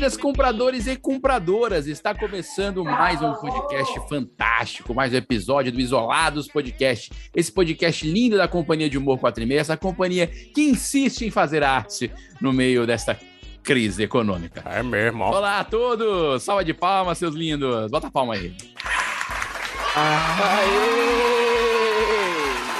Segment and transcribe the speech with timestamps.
[0.00, 6.48] Queridas compradores e compradoras, está começando mais um podcast fantástico, mais um episódio do Isolados
[6.48, 7.12] Podcast.
[7.36, 11.30] Esse podcast lindo da Companhia de Humor 4 e meia, essa companhia que insiste em
[11.30, 13.20] fazer arte no meio desta
[13.62, 14.62] crise econômica.
[14.64, 15.22] É mesmo.
[15.22, 16.42] Olá a todos!
[16.44, 17.90] Salva de palmas, seus lindos!
[17.90, 18.54] Bota a palma aí.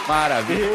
[0.09, 0.69] Maravilha!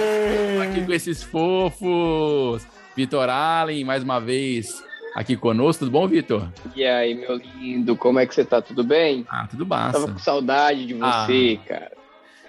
[0.57, 2.67] Tô aqui com esses fofos.
[2.95, 4.85] Vitor Allen, mais uma vez
[5.15, 5.85] aqui conosco.
[5.85, 6.47] Tudo bom, Vitor?
[6.75, 8.61] E aí, meu lindo, como é que você tá?
[8.61, 9.25] Tudo bem?
[9.29, 10.11] Ah, tudo Tava massa.
[10.11, 11.91] com saudade de você, cara.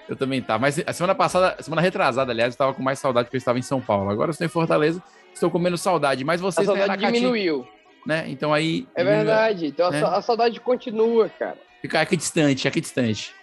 [0.09, 0.59] Eu também tava.
[0.61, 3.59] Mas a semana passada, semana retrasada, aliás, eu tava com mais saudade porque eu estava
[3.59, 4.11] em São Paulo.
[4.11, 6.25] Agora eu estou em Fortaleza, estou com menos saudade.
[6.25, 7.67] Mas A vocês têm saudade Aracati, diminuiu.
[8.05, 8.25] né?
[8.29, 8.87] Então aí.
[8.95, 9.67] É verdade.
[9.67, 10.05] Então a, né?
[10.05, 11.57] a saudade continua, cara.
[11.83, 13.35] Fica aqui distante, aqui distante.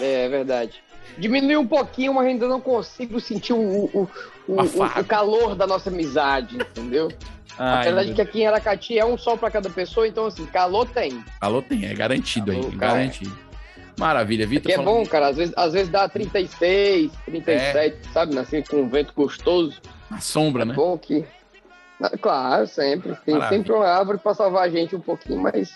[0.00, 0.82] É, é verdade.
[1.18, 4.08] Diminuiu um pouquinho, mas ainda não consigo sentir o, o,
[4.48, 7.08] o, A o calor da nossa amizade, entendeu?
[7.58, 10.26] Ai, Apesar de meu que aqui em Aracati é um sol pra cada pessoa, então
[10.26, 11.22] assim, calor tem.
[11.40, 12.92] Calor tem, é garantido aí, Calor, cara.
[12.94, 13.38] garantido.
[13.98, 14.70] Maravilha, Vitor.
[14.72, 15.28] É falando- bom, cara.
[15.28, 18.38] Às vezes, às vezes dá 36, 37, sabe?
[18.38, 19.80] Assim, com um vento gostoso.
[20.10, 20.74] A sombra, né?
[20.74, 21.24] Bom que.
[22.20, 23.14] Claro, sempre.
[23.24, 23.58] Tem Maravilha.
[23.60, 25.72] sempre uma árvore pra salvar a gente um pouquinho, mas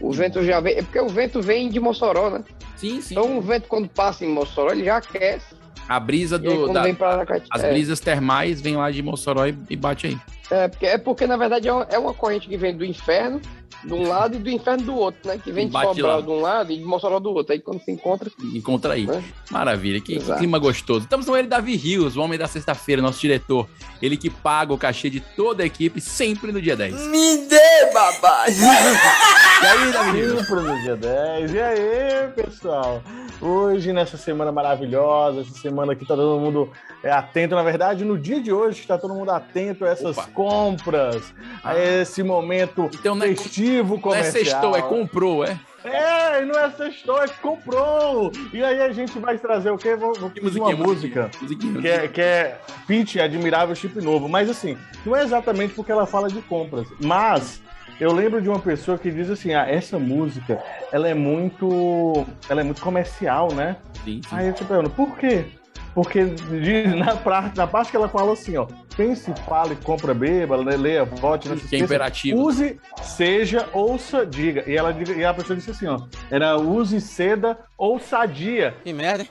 [0.00, 0.74] o vento já vem.
[0.78, 2.42] É porque o vento vem de Mossoró, né?
[2.76, 3.14] Sim, sim.
[3.14, 5.54] Então o vento, quando passa em Mossoró, ele já aquece.
[5.88, 6.56] a brisa aí, do.
[6.64, 7.46] quando da- vem pra Aracati.
[7.50, 10.18] as é, brisas termais vêm lá de Mossoró e, e bate aí.
[10.50, 13.40] É, porque, é porque, na verdade, é uma, é uma corrente que vem do inferno
[13.84, 15.38] de um lado e do inferno do outro, né?
[15.42, 16.22] Que vem de Bate Sobral lá.
[16.22, 17.52] de um lado e de Mossoró do outro.
[17.52, 18.30] Aí quando se encontra.
[18.54, 19.06] Encontra aí.
[19.06, 19.22] Né?
[19.50, 21.04] Maravilha, que, clima gostoso.
[21.04, 23.68] Estamos com ele, Davi Rios, o homem da sexta-feira, nosso diretor.
[24.02, 27.06] Ele que paga o cachê de toda a equipe sempre no dia 10.
[27.08, 28.44] Me dê, babá!
[28.48, 30.46] E aí, Davi Rios?
[30.46, 31.52] Sempre no dia 10.
[31.52, 33.02] E aí, pessoal?
[33.40, 38.18] Hoje, nessa semana maravilhosa, essa semana que tá todo mundo é, atento, na verdade, no
[38.18, 40.28] dia de hoje está todo mundo atento a essas Opa.
[40.34, 43.26] compras, a esse momento Então não
[43.62, 44.32] é, festivo não é comercial.
[44.32, 45.58] sextou, é comprou, é?
[45.84, 48.32] É, não é sextou, é comprou!
[48.52, 49.94] E aí a gente vai trazer o quê?
[49.94, 51.30] Vou, vou pedir musiquinha, uma música.
[51.40, 51.80] musiquinha.
[51.80, 54.28] Que é, que é Peach Admirável Chip Novo.
[54.28, 54.76] Mas assim,
[55.06, 56.88] não é exatamente porque ela fala de compras.
[57.00, 57.62] Mas
[58.00, 62.26] eu lembro de uma pessoa que diz assim: ah, essa música ela é muito.
[62.48, 63.76] Ela é muito comercial, né?
[64.04, 64.36] Sim, sim.
[64.36, 65.46] Aí eu te pergunto, por quê?
[65.94, 68.66] Porque diz, na, parte, na parte que ela fala assim, ó,
[68.96, 72.38] pense, fale, compra, beba, leia, vote, não se Que é imperativo.
[72.40, 74.64] Use, seja, ouça, diga.
[74.66, 76.00] E, ela, e a pessoa disse assim, ó,
[76.30, 78.74] era use, ceda, ousadia.
[78.84, 79.30] Que merda, hein?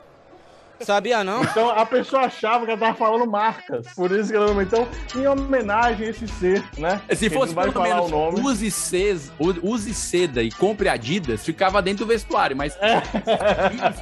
[0.81, 1.41] Sabia não?
[1.43, 3.87] Então a pessoa achava que ela tava falando marcas.
[3.95, 7.01] Por isso que ela então, em homenagem a esse ser, né?
[7.15, 8.41] Se fosse não pelo falar menos o nome.
[8.41, 13.01] use, u- use seda e compre Adidas, ficava dentro do vestuário, mas É.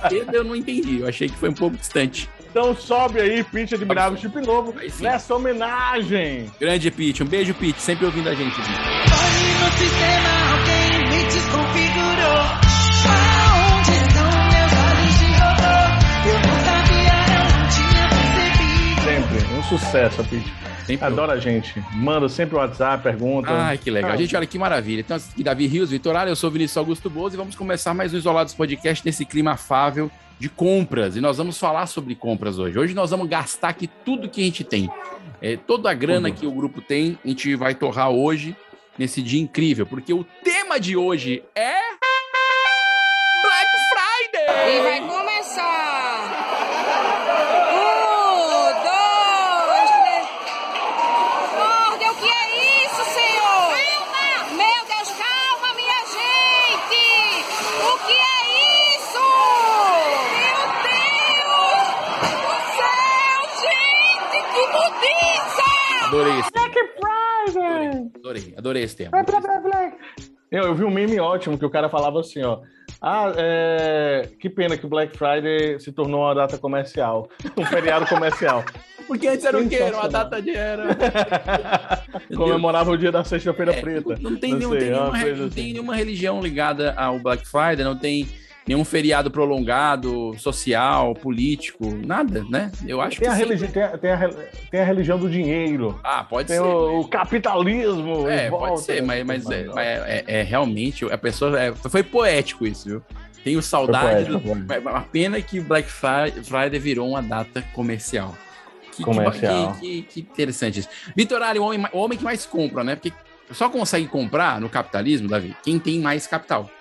[0.10, 1.00] seda eu não entendi.
[1.00, 2.30] Eu achei que foi um pouco distante.
[2.56, 6.50] Então sobe aí, Pitch Admirável Chip Novo, nessa homenagem.
[6.58, 8.56] Grande Pete, um beijo, Pete, sempre ouvindo a gente.
[8.56, 12.65] Foi no sistema, alguém me desconfigurou.
[19.78, 20.47] Sucesso, Pitch.
[20.86, 21.84] Sempre Adora a gente.
[21.94, 23.50] Manda sempre o WhatsApp, pergunta.
[23.52, 24.12] Ai, que legal.
[24.12, 24.18] Ah.
[24.18, 25.00] Gente, olha que maravilha.
[25.02, 28.13] Então, aqui Davi Rios, Vitor Alho, eu sou Vinícius Augusto Bozo e vamos começar mais
[28.13, 31.16] um Isolados Podcast nesse clima afável de compras.
[31.16, 32.78] E nós vamos falar sobre compras hoje.
[32.78, 34.90] Hoje nós vamos gastar aqui tudo que a gente tem.
[35.41, 36.40] É, toda a grana Tudo.
[36.40, 38.56] que o grupo tem, a gente vai torrar hoje,
[38.97, 39.86] nesse dia incrível.
[39.86, 41.74] Porque o tema de hoje é...
[43.44, 44.78] Black Friday!
[44.78, 46.31] E vai começar.
[47.72, 50.25] Um, dois, três.
[51.92, 53.68] Ordem, o que é isso, senhor?
[53.75, 54.27] Calma!
[54.51, 57.06] Meu Deus, calma, minha gente!
[57.84, 58.39] O que é
[58.95, 59.25] isso?
[60.42, 61.88] Meu Deus
[62.42, 64.38] do céu, gente!
[64.54, 65.69] Que mudança!
[66.06, 66.65] Adorei esse tema.
[66.65, 66.77] Black
[67.51, 67.94] Friday!
[68.16, 69.24] Adorei, adorei esse tema.
[69.24, 69.98] Black.
[70.52, 72.62] Eu, eu vi um meme ótimo que o cara falava assim, ó.
[73.02, 74.30] Ah, é...
[74.40, 77.30] que pena que o Black Friday se tornou uma data comercial.
[77.57, 78.63] Um feriado comercial.
[79.07, 79.75] Porque antes era o quê?
[79.75, 80.50] Era uma data de...
[80.50, 80.88] Era...
[82.36, 84.16] Comemorava o dia da sexta-feira É, preta.
[84.19, 85.56] Não tem, Não não sei, tem é uma nenhuma, não assim.
[85.56, 88.28] tem nenhuma religião ligada ao Black Friday, não tem
[88.67, 92.71] nenhum feriado prolongado, social, político, nada, né?
[92.88, 94.29] Eu acho Tem que a, religi tem, a, tem, a,
[94.71, 96.00] tem a religião do dinheiro.
[96.03, 96.63] Ah, pode Tem ser.
[96.63, 98.27] o, o capitalismo.
[98.29, 99.23] É, volta, pode ser, né?
[99.23, 103.03] mas, mas é, mas é- é realmente a pessoa é- foi poético isso, viu?
[103.44, 104.89] Tenho saudade poético, do.
[104.89, 108.35] A pena que Black Fri- Friday virou uma data comercial.
[108.91, 109.73] Que, Comercial.
[109.73, 110.89] Que, que- que interessante isso.
[111.15, 112.95] Vitor Ali, o homem, o homem que mais compra, né?
[112.95, 113.12] Porque
[113.51, 116.71] só consegue comprar no capitalismo, Davi, quem tem mais capital.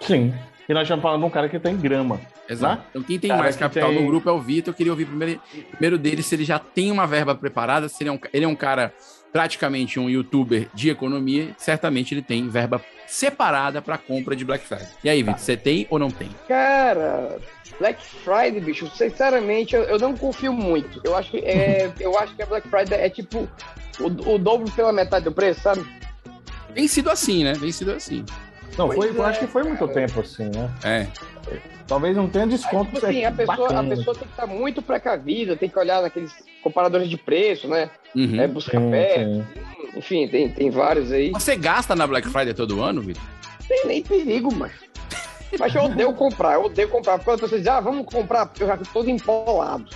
[0.00, 0.32] Sim.
[0.68, 2.20] E nós estamos falando de um cara que tem grama.
[2.48, 2.82] Exato.
[2.90, 4.72] Então, quem tem Cara, mais capital tem- no grupo é o Vitor.
[4.72, 5.40] Eu queria ouvir primeiro,
[5.70, 8.48] primeiro dele se ele já tem uma verba preparada, se ele é um, ele é
[8.48, 8.92] um cara
[9.32, 14.88] praticamente um youtuber de economia, certamente ele tem verba separada para compra de Black Friday.
[15.04, 16.30] E aí, Vitor, você tem ou não tem?
[16.48, 17.38] Cara,
[17.78, 21.00] Black Friday, bicho, sinceramente, eu, eu não confio muito.
[21.04, 23.48] Eu acho que é, eu acho que a Black Friday é tipo
[24.00, 25.84] o, o dobro pela metade do preço, sabe?
[26.74, 27.52] Tem sido assim, né?
[27.58, 28.24] Tem sido assim.
[28.76, 29.92] Não, Pois foi, eu é, acho que foi muito cara.
[30.06, 30.70] tempo assim, né?
[30.84, 31.06] É.
[31.86, 32.92] Talvez não tenha Aí, desconto.
[32.92, 36.32] tipo assim, a pessoa, a pessoa tem que estar muito precavida, tem que olhar naqueles
[36.62, 37.88] comparadores de preço, né?
[38.14, 38.40] Uhum.
[38.40, 39.44] É, buscar Sim, pé, sim.
[39.96, 41.30] enfim, tem, tem vários aí.
[41.30, 43.22] Você gasta na Black Friday todo ano, Vitor?
[43.68, 44.72] tem nem perigo, mas.
[45.58, 47.18] Mas eu odeio comprar, eu odeio comprar.
[47.20, 49.86] Quando você diz, ah, vamos comprar, eu já fico todo empolado.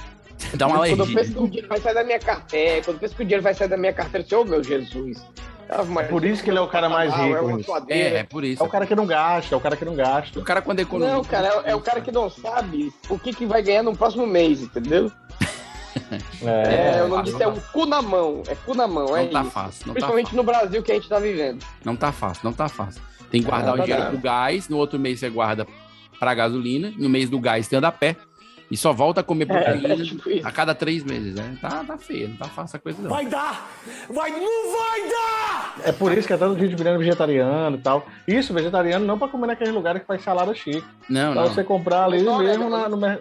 [0.55, 1.17] Dá uma quando eu alergia.
[1.17, 3.25] penso que o dinheiro vai sair da minha carteira, é, quando eu penso que o
[3.25, 5.23] dinheiro vai sair da minha carteira, eu digo, oh meu Jesus.
[5.89, 7.65] Maria, Por isso que ele é o cara mais Ah, rico, É uma isso.
[7.67, 8.17] suadeira.
[8.17, 8.63] É, é por isso.
[8.63, 10.39] É o cara que não gasta, é o cara que não gasta.
[10.39, 11.17] O cara quando economiza.
[11.17, 13.97] Não, cara, é, é o cara que não sabe o que, que vai ganhar no
[13.97, 15.11] próximo mês, entendeu?
[16.43, 18.43] É, o nome disso é um cu na mão.
[18.49, 19.51] É cu na mão, é Não tá isso.
[19.51, 21.65] fácil, não tá Principalmente no Brasil que a gente tá vivendo.
[21.85, 23.03] Não tá fácil, não tá fácil.
[23.31, 25.67] Tem que guardar Ah, o tá dinheiro pro gás, no outro mês você guarda
[26.19, 28.17] pra gasolina, no mês do gás você anda a pé
[28.71, 30.47] e só volta a comer proteína É, tipo isso.
[30.47, 31.57] a cada três meses, né?
[31.61, 33.11] Tá, tá feio, não tá fácil a coisa não.
[33.11, 33.69] Vai dar!
[34.09, 35.75] Vai, não vai dar!
[35.85, 38.07] É por isso que é tanto gente virando vegetariano e tal.
[38.29, 40.85] Isso, vegetariano não pra comer naqueles lugares que faz salada chique.
[41.09, 41.49] Não, Pra não.
[41.53, 43.21] você comprar ali Não, mesmo não, na- no mer-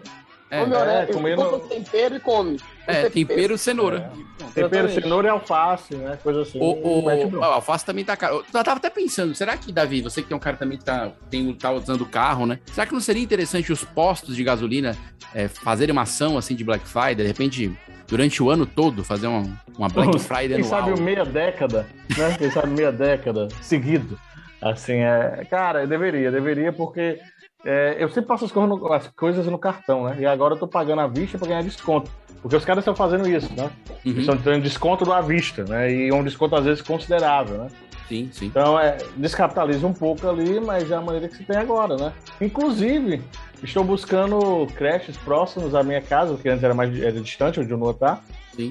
[0.51, 2.59] É, Come é, comer compra no- tempero e come.
[2.89, 4.11] É, tempero cenoura.
[4.53, 5.01] tempero, Exatamente.
[5.01, 6.17] cenoura e alface, né?
[6.21, 6.59] Coisa assim.
[6.59, 7.37] O, o, bronca.
[7.37, 8.43] o alface também tá caro.
[8.53, 11.11] Eu tava até pensando, será que, Davi, você que é um cara também que tá,
[11.29, 12.59] tem, tá usando carro, né?
[12.71, 14.97] Será que não seria interessante os postos de gasolina
[15.33, 17.77] é, fazerem uma ação assim de Black Friday, de repente,
[18.07, 19.43] durante o ano todo, fazer uma,
[19.77, 21.01] uma Black Friday Quem sabe anual?
[21.01, 21.87] meia década,
[22.17, 22.35] né?
[22.37, 24.19] Quem sabe meia década seguido.
[24.61, 25.45] Assim, é.
[25.49, 27.19] Cara, deveria, deveria, porque
[27.65, 30.17] é, eu sempre passo as coisas, no, as coisas no cartão, né?
[30.19, 32.09] E agora eu tô pagando à vista pra ganhar desconto.
[32.41, 33.69] Porque os caras estão fazendo isso, né?
[34.05, 35.91] Uhum, Estão tendo desconto do à vista, né?
[35.91, 37.67] E um desconto às vezes considerável, né?
[38.07, 38.45] Sim, sim.
[38.47, 42.13] Então, é, descapitaliza um pouco ali, mas é a maneira que se tem agora, né?
[42.41, 43.21] Inclusive,
[43.61, 47.77] estou buscando creches próximos à minha casa, que antes era mais era distante, onde o
[47.77, 48.19] Noah tá,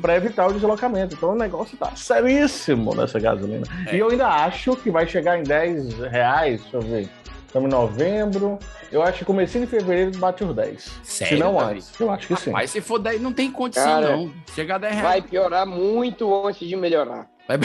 [0.02, 1.14] para evitar o deslocamento.
[1.14, 3.64] Então, o negócio tá seríssimo nessa gasolina.
[3.86, 3.94] É.
[3.94, 7.08] E eu ainda acho que vai chegar em 10 reais, deixa eu ver.
[7.48, 8.58] Estamos em novembro.
[8.92, 11.00] Eu acho que comecinho de fevereiro bate os 10.
[11.02, 11.72] Sério, Se não Davi?
[11.78, 11.98] antes.
[11.98, 12.50] Eu acho que sim.
[12.50, 14.32] Mas se for 10, não tem condição, Cara, não.
[14.54, 15.08] Chegar a 10 reais.
[15.08, 17.26] Vai piorar muito antes de melhorar.
[17.48, 17.58] É.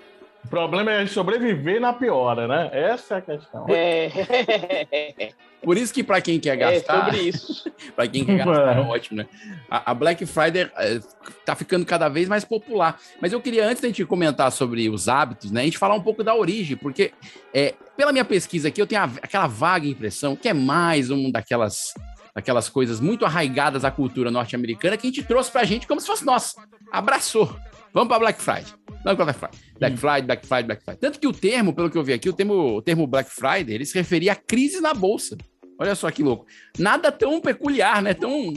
[0.45, 2.69] O problema é sobreviver na piora, né?
[2.71, 3.65] Essa é a questão.
[3.69, 5.33] É,
[5.63, 7.71] Por isso que pra quem quer é gastar, sobre isso.
[7.95, 8.81] Pra quem quer gastar, é É.
[8.81, 9.25] ótimo, né?
[9.69, 10.99] A, a Black Friday é,
[11.43, 12.99] tá ficando cada vez mais popular.
[13.19, 15.61] Mas eu queria, antes da gente comentar sobre os hábitos, né?
[15.61, 17.11] A gente falar um pouco da origem, porque
[17.51, 21.31] é, pela minha pesquisa aqui, eu tenho a- aquela vaga impressão que é mais um
[21.31, 21.93] daquelas,
[22.35, 26.05] daquelas coisas muito arraigadas à cultura norte-americana que a gente trouxe pra gente como se
[26.05, 26.61] fosse nossa.
[26.91, 27.55] Abraçou.
[27.91, 28.65] Vamos pra Black Friday.
[29.13, 29.59] Pra Black Friday.
[29.79, 30.99] Black Friday, Black Friday, Black Friday.
[30.99, 33.75] Tanto que o termo, pelo que eu vi aqui, o termo, o termo Black Friday,
[33.75, 35.37] ele se referia à crise na bolsa.
[35.79, 36.45] Olha só que louco.
[36.79, 38.13] Nada tão peculiar, né?
[38.13, 38.53] Tão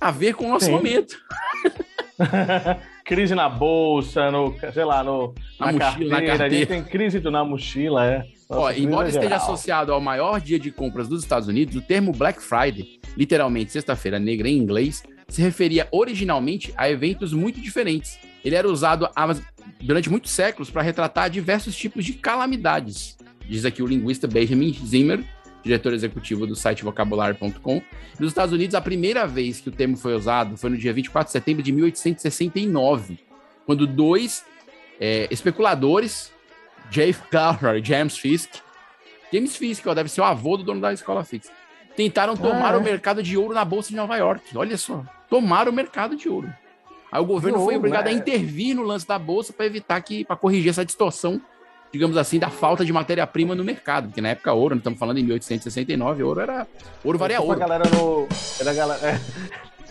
[0.00, 0.70] a ver com o nosso Sim.
[0.72, 1.16] momento.
[3.04, 6.08] crise na bolsa, no, sei lá, no, Na na, mochila, carteira.
[6.10, 6.54] na A carteira.
[6.54, 8.24] gente tem crise na mochila, é.
[8.48, 9.52] Ó, Nossa, embora crise esteja geral.
[9.52, 14.18] associado ao maior dia de compras dos Estados Unidos, o termo Black Friday, literalmente sexta-feira
[14.18, 18.18] negra em inglês, se referia originalmente a eventos muito diferentes.
[18.44, 19.08] Ele era usado
[19.80, 23.16] durante muitos séculos para retratar diversos tipos de calamidades.
[23.46, 25.24] Diz aqui o linguista Benjamin Zimmer,
[25.62, 27.82] diretor executivo do site vocabulário.com.
[28.18, 31.28] Nos Estados Unidos, a primeira vez que o termo foi usado foi no dia 24
[31.28, 33.18] de setembro de 1869,
[33.66, 34.44] quando dois
[35.00, 36.32] é, especuladores,
[36.90, 38.50] Jeff Cowher e James Fisk,
[39.32, 41.50] James Fisk, ó, deve ser o avô do dono da escola Fisk,
[41.96, 42.76] tentaram tomar é.
[42.76, 44.56] o mercado de ouro na Bolsa de Nova York.
[44.56, 46.52] Olha só, tomaram o mercado de ouro.
[47.10, 48.10] Aí o governo De foi obrigado né?
[48.10, 51.40] a intervir no lance da Bolsa para evitar que, para corrigir essa distorção,
[51.92, 54.06] digamos assim, da falta de matéria-prima no mercado.
[54.08, 56.66] Porque na época, ouro, estamos falando em 1869, ouro era.
[57.02, 57.60] Ouro varia Tipo a ouro.
[57.60, 58.28] galera no.
[58.60, 59.20] Era a galera.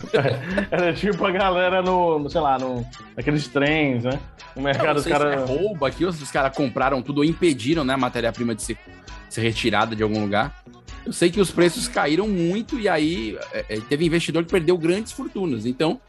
[0.70, 2.82] Era tipo a galera no, no, sei lá, no,
[3.14, 4.18] naqueles trens, né?
[4.56, 5.50] No mercado, não os sei se é caras.
[5.50, 8.78] roubo aqui, ou se os caras compraram tudo ou impediram né, a matéria-prima de ser,
[9.28, 10.62] ser retirada de algum lugar.
[11.04, 14.78] Eu sei que os preços caíram muito e aí é, é, teve investidor que perdeu
[14.78, 15.66] grandes fortunas.
[15.66, 16.00] Então,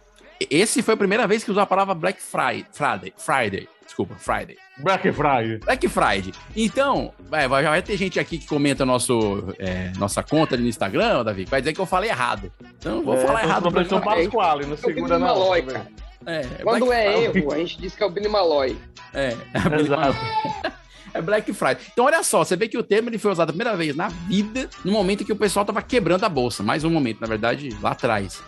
[0.50, 2.66] esse foi a primeira vez que usou a palavra Black Friday.
[2.72, 4.56] Friday, Friday desculpa, Friday.
[4.78, 5.58] Black Friday.
[5.58, 6.32] Black Friday.
[6.56, 10.64] Então, vai, vai- já vai ter gente aqui que comenta nosso, é, nossa conta ali
[10.64, 12.50] no Instagram, Davi, que vai dizer que eu falei errado.
[12.80, 13.66] Então, vou falar errado.
[13.68, 15.28] O professor pra- Pasquale, não É o segura não.
[15.28, 15.88] Malloy, cara.
[16.26, 17.42] É, é Quando Black é Friday.
[17.42, 18.78] erro, a gente diz que é o Billy Malloy.
[19.14, 19.36] É,
[19.82, 20.18] Exato.
[21.14, 21.84] é Black Friday.
[21.92, 24.08] Então, olha só, você vê que o termo ele foi usado a primeira vez na
[24.08, 26.64] vida, no momento em que o pessoal tava quebrando a bolsa.
[26.64, 28.42] Mais um momento, na verdade, lá atrás.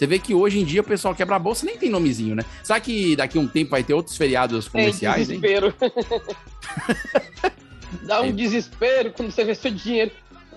[0.00, 2.42] Você vê que hoje em dia o pessoal quebra a bolsa nem tem nomezinho, né?
[2.64, 5.38] Será que daqui a um tempo vai ter outros feriados É comerciais, hein?
[5.38, 5.74] desespero.
[8.04, 8.32] Dá um É.
[8.32, 10.10] desespero quando você vê seu dinheiro.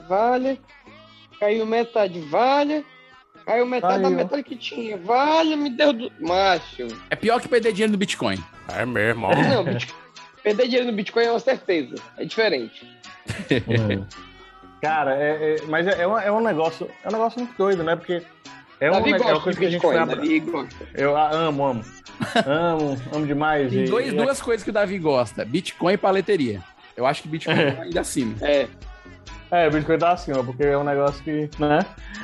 [0.07, 0.61] Vale.
[1.41, 2.21] Caiu metade.
[2.21, 2.85] Vale.
[3.45, 4.15] Caiu metade da Caiu.
[4.15, 4.95] metade que tinha.
[4.95, 6.09] Vale, me deu do.
[6.21, 6.87] Macho.
[7.09, 8.41] É pior que perder dinheiro no Bitcoin.
[8.69, 9.27] É mesmo.
[9.27, 9.99] Não, Bitcoin-
[10.41, 11.95] perder dinheiro no Bitcoin é uma certeza.
[12.17, 12.87] É diferente.
[14.81, 17.83] Cara, é, é- mas é, é um, é um negócio, é um negócio muito doido,
[17.83, 17.97] né?
[17.97, 18.21] Porque
[18.85, 20.61] é, um, ne- é uma gosta coisa que a gente foi Bitcoin.
[20.63, 20.67] abra-.
[20.93, 21.85] Eu amo, amo.
[22.45, 23.71] amo, amo demais.
[23.71, 26.61] Tem E- dois, e- duas coisas que o Davi gosta: Bitcoin e paleteria.
[26.95, 28.35] Eu acho que Bitcoin tá ainda acima.
[28.41, 28.67] É.
[29.51, 31.79] É, o Bitcoin tá acima, porque é um negócio que, né?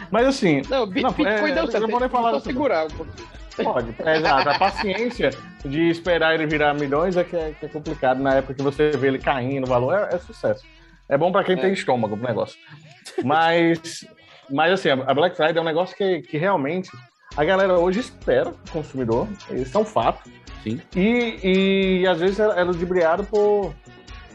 [0.10, 1.84] Mas assim, Não, Bi- Não, Bitcoin é, deu eu certo.
[1.84, 3.28] não vou nem falar Vou disso, segurar um pouquinho.
[3.64, 3.96] pode.
[4.04, 4.50] É, exato.
[4.50, 5.30] A paciência
[5.64, 8.20] de esperar ele virar milhões é que é, que é complicado.
[8.20, 10.64] Na época que você vê ele caindo, o valor é, é sucesso.
[11.08, 11.62] É bom pra quem É.
[11.62, 12.58] tem estômago pro negócio.
[13.24, 14.06] Mas,
[14.50, 16.90] mas assim, a Black Friday é um negócio que, que realmente
[17.38, 19.28] a galera hoje espera o consumidor.
[19.52, 20.30] Isso é um fato.
[20.64, 20.82] Sim.
[20.96, 23.74] E, e às vezes é, é ludibriado por,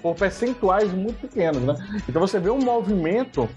[0.00, 1.74] por percentuais muito pequenos, né?
[2.08, 3.48] Então você vê um movimento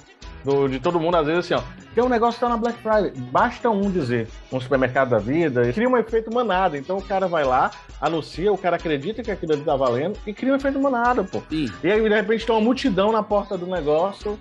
[0.44, 1.62] do- de todo mundo, às vezes assim, ó,
[1.96, 5.72] tem um negócio que tá na Black Friday, basta um dizer, um supermercado da vida,
[5.74, 6.78] cria um efeito manada.
[6.78, 7.72] Então o cara vai lá,
[8.02, 11.42] anuncia, o cara acredita que aquilo ali tá valendo e cria um efeito manada, pô.
[11.50, 11.72] Sim.
[11.84, 14.38] E aí, de repente, tem uma multidão na porta do negócio,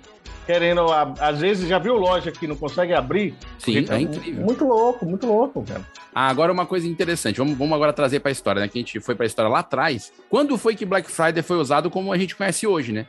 [0.47, 0.81] querendo,
[1.19, 3.35] às vezes, já viu loja que não consegue abrir?
[3.59, 4.43] Sim, Porque é tá incrível.
[4.45, 5.85] Muito louco, muito louco, cara.
[6.15, 7.37] Ah, agora uma coisa interessante.
[7.37, 8.67] Vamos, vamos agora trazer para a história, né?
[8.67, 10.11] Que a gente foi para a história lá atrás.
[10.29, 13.05] Quando foi que Black Friday foi usado como a gente conhece hoje, né?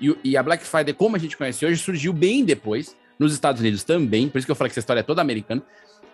[0.00, 3.60] E, e a Black Friday, como a gente conhece hoje, surgiu bem depois, nos Estados
[3.62, 4.28] Unidos também.
[4.28, 5.62] Por isso que eu falei que essa história é toda americana.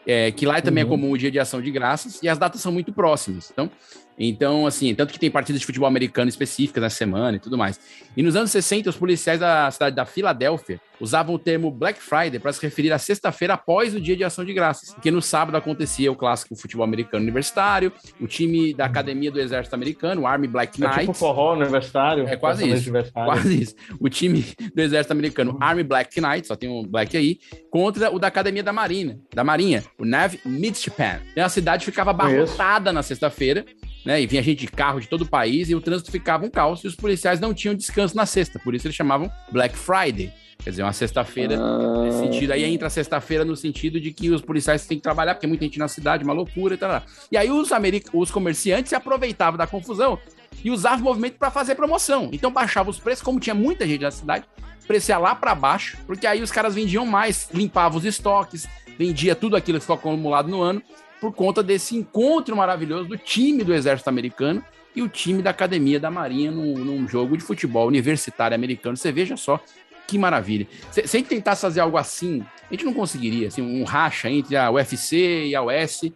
[0.06, 0.90] É, que lá também é Uhum.
[0.92, 3.50] comum o dia de ação de graças e as datas são muito próximas.
[3.52, 3.70] Então,
[4.18, 7.80] então, assim, tanto que tem partidas de futebol americano específicas na semana e tudo mais.
[8.16, 12.38] E nos anos 60, os policiais da cidade da Filadélfia usavam o termo Black Friday
[12.38, 15.56] para se referir à sexta-feira após o dia de ação de graças, porque no sábado
[15.56, 17.90] acontecia o clássico futebol americano universitário,
[18.20, 21.18] o time da academia do exército americano, o Army Black É tipo Knights.
[21.18, 22.28] forró universitário.
[22.28, 22.92] É quase isso.
[23.14, 23.74] Quase isso.
[23.98, 27.38] O time do exército americano, Army Black Knights, só tem um Black aí,
[27.70, 31.20] contra o da Academia da Marinha, da Marinha, o Nav Midshipman.
[31.34, 33.64] E a cidade ficava abarrotada na sexta-feira,
[34.04, 34.20] né?
[34.20, 36.82] E vinha gente de carro de todo o país e o trânsito ficava um caos
[36.84, 40.32] e os policiais não tinham descanso na sexta, por isso eles chamavam Black Friday.
[40.62, 41.56] Quer dizer, uma sexta-feira
[42.02, 42.52] nesse sentido.
[42.52, 45.64] Aí entra a sexta-feira no sentido de que os policiais têm que trabalhar, porque muita
[45.64, 47.02] gente na cidade, uma loucura e tal.
[47.32, 48.10] E aí os, americ...
[48.12, 50.18] os comerciantes se aproveitavam da confusão
[50.62, 52.28] e usavam o movimento para fazer promoção.
[52.30, 54.44] Então baixava os preços, como tinha muita gente na cidade,
[54.90, 59.36] preço ia lá para baixo, porque aí os caras vendiam mais, limpavam os estoques, vendia
[59.36, 60.82] tudo aquilo que ficou acumulado no ano,
[61.20, 64.64] por conta desse encontro maravilhoso do time do exército americano
[64.96, 68.96] e o time da academia da marinha num, num jogo de futebol universitário americano.
[68.96, 69.60] Você veja só
[70.06, 70.66] que maravilha.
[70.90, 74.28] Se, se a gente tentasse fazer algo assim, a gente não conseguiria, assim, um racha
[74.28, 76.10] entre a UFC e a US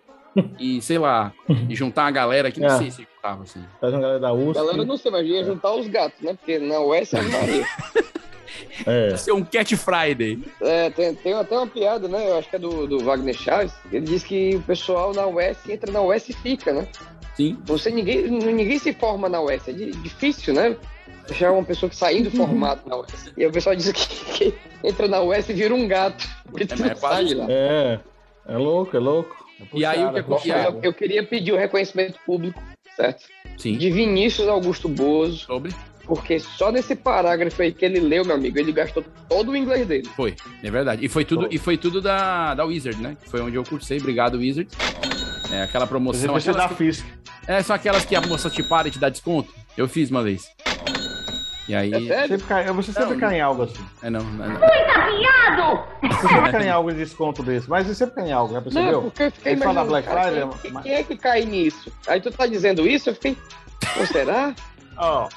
[0.59, 1.33] e, sei lá,
[1.69, 2.79] e juntar a galera que não É.
[2.79, 3.63] sei se juntava, assim.
[3.81, 4.55] Tá uma galera da USP.
[4.55, 6.35] Galera, não sei, mas ia juntar os gatos, né?
[6.35, 7.67] Porque na US é Maria.
[8.87, 9.17] É.
[9.17, 10.43] Ser um Cat Friday.
[10.61, 12.29] É, tem, tem até uma piada, né?
[12.29, 13.73] Eu acho que é do, do Wagner Chaves.
[13.93, 16.87] Ele diz que o pessoal na US entra na US e fica, né?
[17.37, 17.59] Sim.
[17.65, 19.67] Você, ninguém, ninguém se forma na US.
[19.69, 20.77] É di- difícil, né?
[21.29, 23.33] Achar uma pessoa que saindo formado na US.
[23.37, 26.27] E o pessoal diz que, que entra na US e vira um gato.
[26.57, 27.47] É, é quase sai.
[27.49, 28.01] É.
[28.47, 29.35] É louco, é louco.
[29.61, 30.77] É E aí, o que é puxado.
[30.79, 32.63] Eu, eu queria pedir o reconhecimento público,
[32.95, 33.25] certo?
[33.57, 33.79] Sim.
[33.79, 35.75] De Vinícius Augusto Bozo, Sobre.
[36.05, 39.87] Porque só nesse parágrafo aí que ele leu, meu amigo, ele gastou todo o inglês
[39.87, 40.09] dele.
[40.17, 41.05] Foi, é verdade.
[41.05, 43.17] E foi tudo, e foi tudo da, da Wizard, né?
[43.23, 43.99] Que foi onde eu cursei.
[43.99, 44.69] Obrigado, Wizard.
[45.53, 46.37] É aquela Você promoção.
[46.37, 47.09] aquelas da que- física.
[47.47, 49.53] é, são aquelas que a moça te para e te dá desconto.
[49.77, 50.49] Eu fiz uma vez.
[51.67, 51.93] E aí.
[52.11, 52.29] É?
[52.29, 53.83] Sempre cai, você sempre Não, cai em algo assim.
[54.03, 54.61] É, não, não, não.
[56.11, 57.69] Você sempre cai em algo de desconto desse.
[57.71, 59.03] Mas você sempre cai em algo, já Não, percebeu?
[59.03, 61.45] porque eu fiquei Ele fala imaginando, Black cara, Friday, quem, mas- quem é que cai
[61.45, 61.93] nisso?
[62.07, 63.37] Aí tu tá dizendo isso, eu fiquei,
[63.95, 64.55] "Pô, será?
[64.97, 65.29] Ó,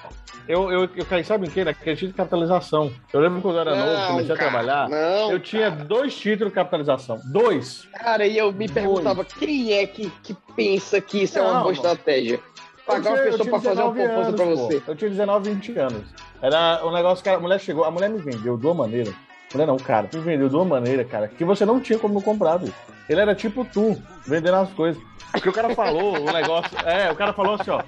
[0.47, 1.63] eu, eu, eu caí, sabe em quê?
[1.63, 2.91] Naquele título de capitalização.
[3.11, 4.89] Eu lembro quando eu era novo, comecei a cara, trabalhar.
[4.89, 7.19] Não, Eu tinha dois títulos de capitalização.
[7.25, 7.87] Dois.
[7.93, 11.61] cara, e eu me perguntava, quem é que, que pensa que isso é uma Não,
[11.61, 12.39] boa estratégia?
[12.85, 14.79] Pagar Eu uma tinha- pessoa pra tinha fazer uma 19 proposta pra você.
[14.81, 14.91] pô.
[14.91, 16.03] Eu tinha 19, 20 anos.
[16.41, 19.11] Era um negócio que a mulher chegou, a mulher me vendeu de uma maneira.
[19.53, 22.57] Mulher não, cara me vendeu de uma maneira, cara, que você não tinha como comprar,
[22.59, 22.73] bicho.
[23.09, 25.01] Ele era tipo tu, vendendo as coisas.
[25.31, 26.77] Porque o cara falou o negócio.
[26.85, 27.81] É, o cara falou assim, ó.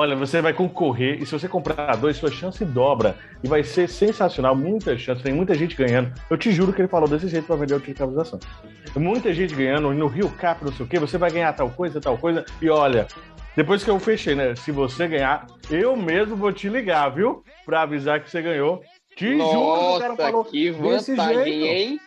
[0.00, 3.16] Olha, você vai concorrer e se você comprar dois, sua chance dobra.
[3.44, 6.10] E vai ser sensacional, muita chance, tem muita gente ganhando.
[6.30, 8.40] Eu te juro que ele falou desse jeito pra vender o título de capitalização.
[8.96, 12.00] Muita gente ganhando, no Rio Cap, não sei o quê, você vai ganhar tal coisa,
[12.00, 12.46] tal coisa.
[12.62, 13.06] E olha,
[13.54, 14.56] depois que eu fechei, né?
[14.56, 17.44] Se você ganhar, eu mesmo vou te ligar, viu?
[17.66, 18.80] Pra avisar que você ganhou.
[19.14, 21.46] Te juro que o cara Nossa, falou que desse jeito.
[21.46, 22.00] hein?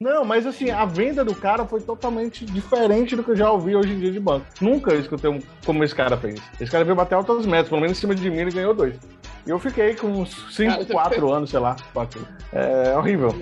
[0.00, 3.74] Não, mas assim, a venda do cara foi totalmente diferente do que eu já ouvi
[3.74, 4.46] hoje em dia de banco.
[4.60, 6.40] Nunca eu escutei um, como esse cara fez.
[6.60, 8.94] Esse cara veio bater altas metas, pelo menos em cima de mim ele ganhou dois.
[9.44, 11.74] E eu fiquei com uns 5, Cara, você 4 anos, sei lá.
[12.52, 13.34] É horrível.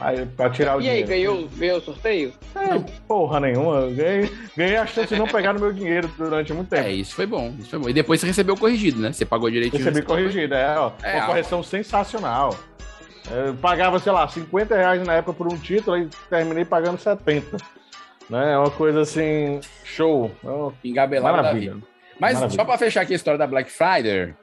[0.00, 1.08] Aí, pra tirar o E aí, dinheiro.
[1.36, 2.32] ganhou, ganhou o sorteio?
[2.56, 3.82] É, porra nenhuma.
[3.90, 6.88] Ganhei, ganhei a chance de não pegar no meu dinheiro durante muito tempo.
[6.88, 7.88] É, isso foi bom, isso foi bom.
[7.88, 9.12] E depois você recebeu corrigido, né?
[9.12, 9.84] Você pagou direitinho.
[9.84, 10.90] Recebi corrigido, é, ó.
[11.04, 11.26] É, uma ó.
[11.28, 12.56] correção sensacional.
[13.30, 16.98] É, Eu pagava, sei lá, 50 reais na época por um título e terminei pagando
[16.98, 17.56] 70.
[18.28, 18.52] Né?
[18.52, 20.30] É uma coisa assim, show.
[20.42, 21.74] É uma Engabelado da maravilha.
[21.74, 21.86] vida.
[22.18, 22.56] Mas Maravilha.
[22.56, 24.34] só para fechar aqui a história da Black Friday,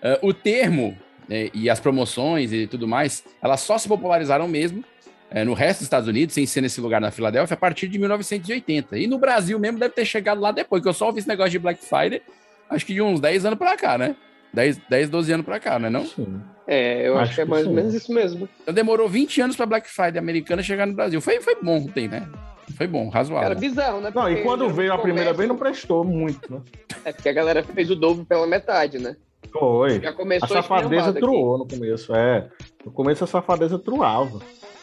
[0.00, 0.96] eh, o termo
[1.28, 4.84] né, e as promoções e tudo mais, elas só se popularizaram mesmo
[5.30, 7.98] eh, no resto dos Estados Unidos, sem ser nesse lugar na Filadélfia, a partir de
[7.98, 8.96] 1980.
[8.96, 11.50] E no Brasil mesmo deve ter chegado lá depois, que eu só ouvi esse negócio
[11.50, 12.22] de Black Friday,
[12.70, 14.14] acho que de uns 10 anos para cá, né?
[14.54, 16.04] 10, 10, 12 anos para cá, né não?
[16.06, 16.40] Sim.
[16.66, 18.48] É, eu acho, Acho que é mais ou menos isso mesmo.
[18.62, 21.20] Então demorou 20 anos para Black Friday americana chegar no Brasil.
[21.20, 22.28] Foi, foi bom o tempo, né?
[22.76, 23.48] Foi bom, razoável.
[23.48, 24.10] Cara, bizarro, né?
[24.14, 26.60] Não, e quando veio a primeira vez não prestou muito, né?
[27.04, 29.16] É porque a galera fez o dobro pela metade, né?
[29.52, 30.00] Foi.
[30.00, 31.20] Já A começou safadeza esculhambado aqui.
[31.20, 32.48] truou no começo, é.
[32.84, 34.40] No começo a safadeza truava.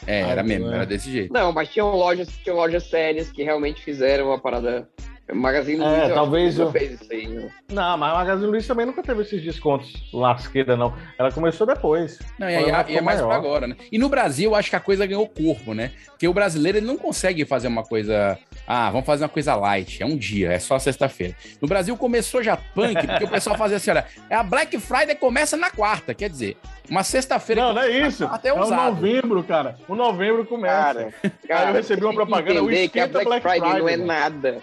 [0.07, 0.75] É, era mesmo, é.
[0.75, 1.33] era desse jeito.
[1.33, 4.87] Não, mas tinham lojas, tinham lojas sérias que realmente fizeram uma parada.
[5.31, 7.27] Magazine É, Luiza, acho talvez eu- fez isso aí.
[7.27, 7.49] né?
[7.71, 10.93] Não, mas a Magazine Luiza também nunca teve esses descontos lasqueira, não.
[11.17, 12.19] Ela começou depois.
[12.37, 13.39] Não, e, ela e é mais pra maior.
[13.39, 13.75] agora, né?
[13.91, 15.91] E no Brasil, eu acho que a coisa ganhou corpo, né?
[16.07, 18.37] Porque o brasileiro ele não consegue fazer uma coisa.
[18.67, 20.03] Ah, vamos fazer uma coisa light.
[20.03, 21.35] É um dia, é só sexta-feira.
[21.61, 25.15] No Brasil começou já punk, porque o pessoal fazia assim: olha, é a Black Friday
[25.15, 26.13] começa na quarta.
[26.13, 26.57] Quer dizer,
[26.89, 27.61] uma sexta-feira.
[27.61, 28.25] Não, que não é isso.
[28.25, 29.77] Até é o novembro, cara.
[29.87, 30.73] O novembro começa.
[30.75, 31.13] Cara,
[31.47, 33.91] cara, eu recebi uma propaganda, o entender que a esquenta Black, Black Friday, não é
[33.93, 34.07] Friday, mano.
[34.07, 34.57] nada.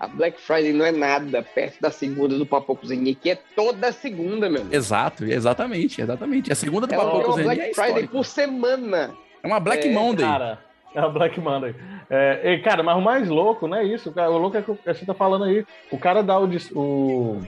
[0.00, 3.90] A Black Friday não é nada perto da segunda do Papo Cozinha, que é toda
[3.90, 4.60] segunda, meu.
[4.62, 4.74] amigo.
[4.74, 6.52] Exato, exatamente, exatamente.
[6.52, 9.10] A segunda do Ela Papo virou uma Cozinha Black é Friday por semana.
[9.42, 10.24] É uma Black É, Monday.
[10.26, 10.58] Cara,
[10.94, 11.74] é a Black Monday.
[12.08, 14.12] É, e, cara, mas o mais louco não é isso.
[14.12, 14.30] cara.
[14.30, 15.64] O louco é que o- você tá falando aí.
[15.90, 16.48] O cara dá o.
[16.74, 17.42] o...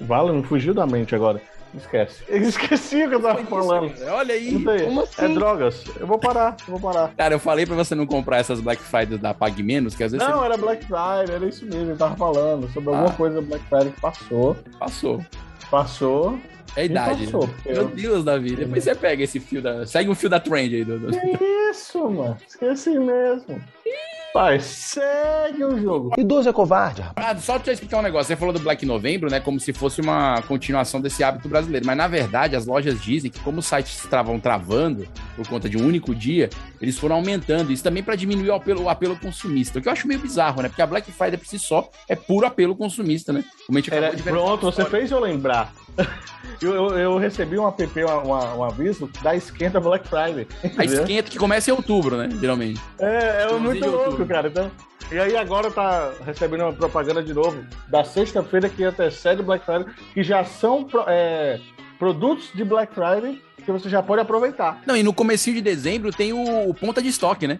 [0.00, 1.40] Vale, me fugiu da mente agora.
[1.76, 2.22] Esquece.
[2.28, 3.92] Eu esqueci o que eu tava falando.
[4.08, 4.52] Olha aí.
[4.84, 5.34] Como É assim?
[5.34, 5.84] drogas.
[6.00, 7.12] Eu vou parar, eu vou parar.
[7.16, 10.12] Cara, eu falei pra você não comprar essas Black Fridays da Pague Menos, que às
[10.12, 11.90] vezes Não, era Black Friday, era isso mesmo.
[11.90, 13.12] Eu tava falando sobre alguma Ah.
[13.16, 14.54] coisa Black Friday que passou.
[14.54, 15.24] você passou.
[15.70, 16.38] Passou.
[16.76, 17.24] É a idade.
[17.24, 17.54] passou, né?
[17.66, 18.54] Meu eu- Deus, Davi.
[18.56, 19.86] Depois você pega esse fio da.
[19.86, 20.98] Segue o fio da trend aí, do.
[20.98, 22.36] do- Que isso, mano?
[22.46, 23.60] Esqueci mesmo.
[24.32, 26.12] Pai, segue o jogo.
[26.18, 27.26] Idoso é covarde, rapaz.
[27.26, 28.26] Ah, só eu explicar um negócio.
[28.26, 29.40] Você falou do Black Novembro, né?
[29.40, 31.86] Como se fosse uma continuação desse hábito brasileiro.
[31.86, 35.78] Mas na verdade, as lojas dizem que, como os sites estavam travando por conta de
[35.78, 36.50] um único dia,
[36.82, 37.72] eles foram aumentando.
[37.72, 39.78] Isso também para diminuir o apelo, o apelo consumista.
[39.78, 40.68] O que eu acho meio bizarro, né?
[40.68, 43.42] Porque a Black Friday por si só é puro apelo consumista, né?
[43.66, 44.30] Como a gente Era, acabou de ver.
[44.30, 45.72] pronto, você fez eu lembrar.
[46.62, 50.46] Eu, eu, eu recebi um app, uma- uma- um aviso da esquenta Black Friday.
[50.78, 52.30] A esquenta que começa em outubro, né?
[52.40, 52.80] Geralmente.
[52.98, 54.26] É, é muito louco, outubro.
[54.26, 54.48] cara.
[54.48, 54.70] Então,
[55.12, 59.66] e aí agora tá recebendo uma propaganda de novo da sexta-feira que antecede o Black
[59.66, 61.60] Friday, que já são é,
[61.98, 64.80] produtos de Black Friday que você já pode aproveitar.
[64.86, 67.58] Não, e no comecinho de dezembro tem o, o ponta de estoque, né?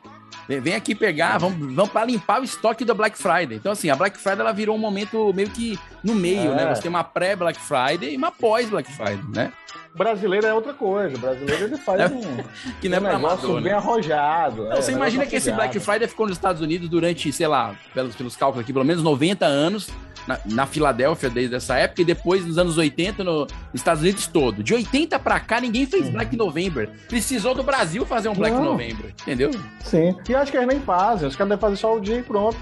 [0.49, 3.57] Vem- aqui pegar, vamos, vamos para limpar o estoque da Black Friday.
[3.57, 6.55] Então, assim, a Black Friday ela virou um momento meio que no meio, É.
[6.55, 6.75] né?
[6.75, 9.53] Você tem uma pré-Black Friday e uma pós-Black Friday, né?
[9.95, 11.17] Brasileiro é outra coisa.
[11.17, 12.21] Brasileiro ele faz É, um,
[12.81, 13.79] Que não é um negócio amador, bem né?
[13.79, 14.69] arrojado.
[14.69, 18.15] Não, você imagina que esse Black Friday ficou nos Estados Unidos durante, sei lá, pelos,
[18.15, 19.89] pelos cálculos aqui, pelo menos 90 anos,
[20.29, 24.27] na, na Filadélfia desde essa época, e depois nos anos 80 no- nos Estados Unidos
[24.27, 24.63] todo.
[24.63, 26.89] De 80 pra cá, ninguém fez Black November.
[27.09, 28.65] Precisou do Brasil fazer um Black Não.
[28.65, 29.51] November, entendeu?
[29.85, 30.17] Sim.
[30.29, 31.27] E acho que eles nem fazem.
[31.29, 32.57] Os caras devem fazer só o dia e pronto.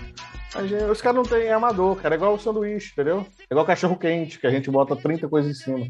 [0.66, 2.14] Gente- os caras não têm amador, cara.
[2.14, 3.26] É igual o sanduíche, entendeu?
[3.40, 5.86] É igual cachorro quente, que a gente bota 30 coisas em cima.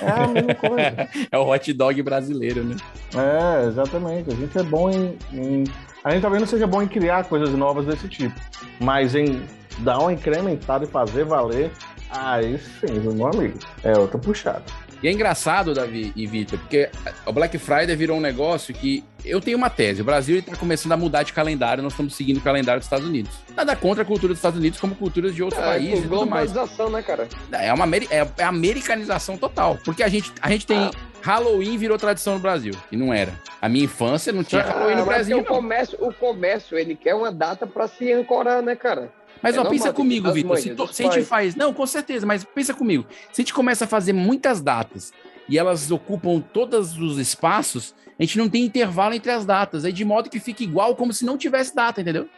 [0.00, 1.08] É a mesma coisa.
[1.32, 2.76] É o hot dog brasileiro, né?
[3.14, 4.30] É, exatamente.
[4.30, 5.64] A gente é bom em, em-
[6.04, 8.38] A gente talvez não seja bom em criar coisas novas desse tipo.
[8.80, 9.42] Mas em
[9.78, 11.72] dar uma incrementada e fazer valer,
[12.08, 13.58] aí sim, meu amigo.
[13.82, 14.62] É outra puxada.
[15.04, 16.88] E é engraçado, Davi e Vitor, porque
[17.26, 20.00] o Black Friday virou um negócio que eu tenho uma tese.
[20.00, 23.06] O Brasil está começando a mudar de calendário, nós estamos seguindo o calendário dos Estados
[23.06, 23.30] Unidos.
[23.54, 26.08] Nada contra a cultura dos Estados Unidos, como culturas de outros É, países e mais.
[26.08, 27.28] globalização, né, cara?
[27.52, 29.78] É uma é, é americanização total.
[29.84, 30.90] Porque a gente, a gente tem
[31.20, 33.38] Halloween virou tradição no Brasil, e não era.
[33.60, 37.14] A minha infância não tinha Halloween no Ah, Brasil, o comércio, o comércio, ele quer
[37.14, 39.12] uma data pra se ancorar, né, cara?
[39.42, 40.58] Mas É ó, normal, pensa comigo, Vitor.
[40.58, 41.54] Se, to- se a gente faz.
[41.54, 43.04] Não, com certeza, mas pensa comigo.
[43.32, 45.12] Se a gente começa a fazer muitas datas
[45.48, 49.84] e elas ocupam todos os espaços, a gente não tem intervalo entre as datas.
[49.84, 52.28] Aí de modo que fica igual como se não tivesse data, entendeu?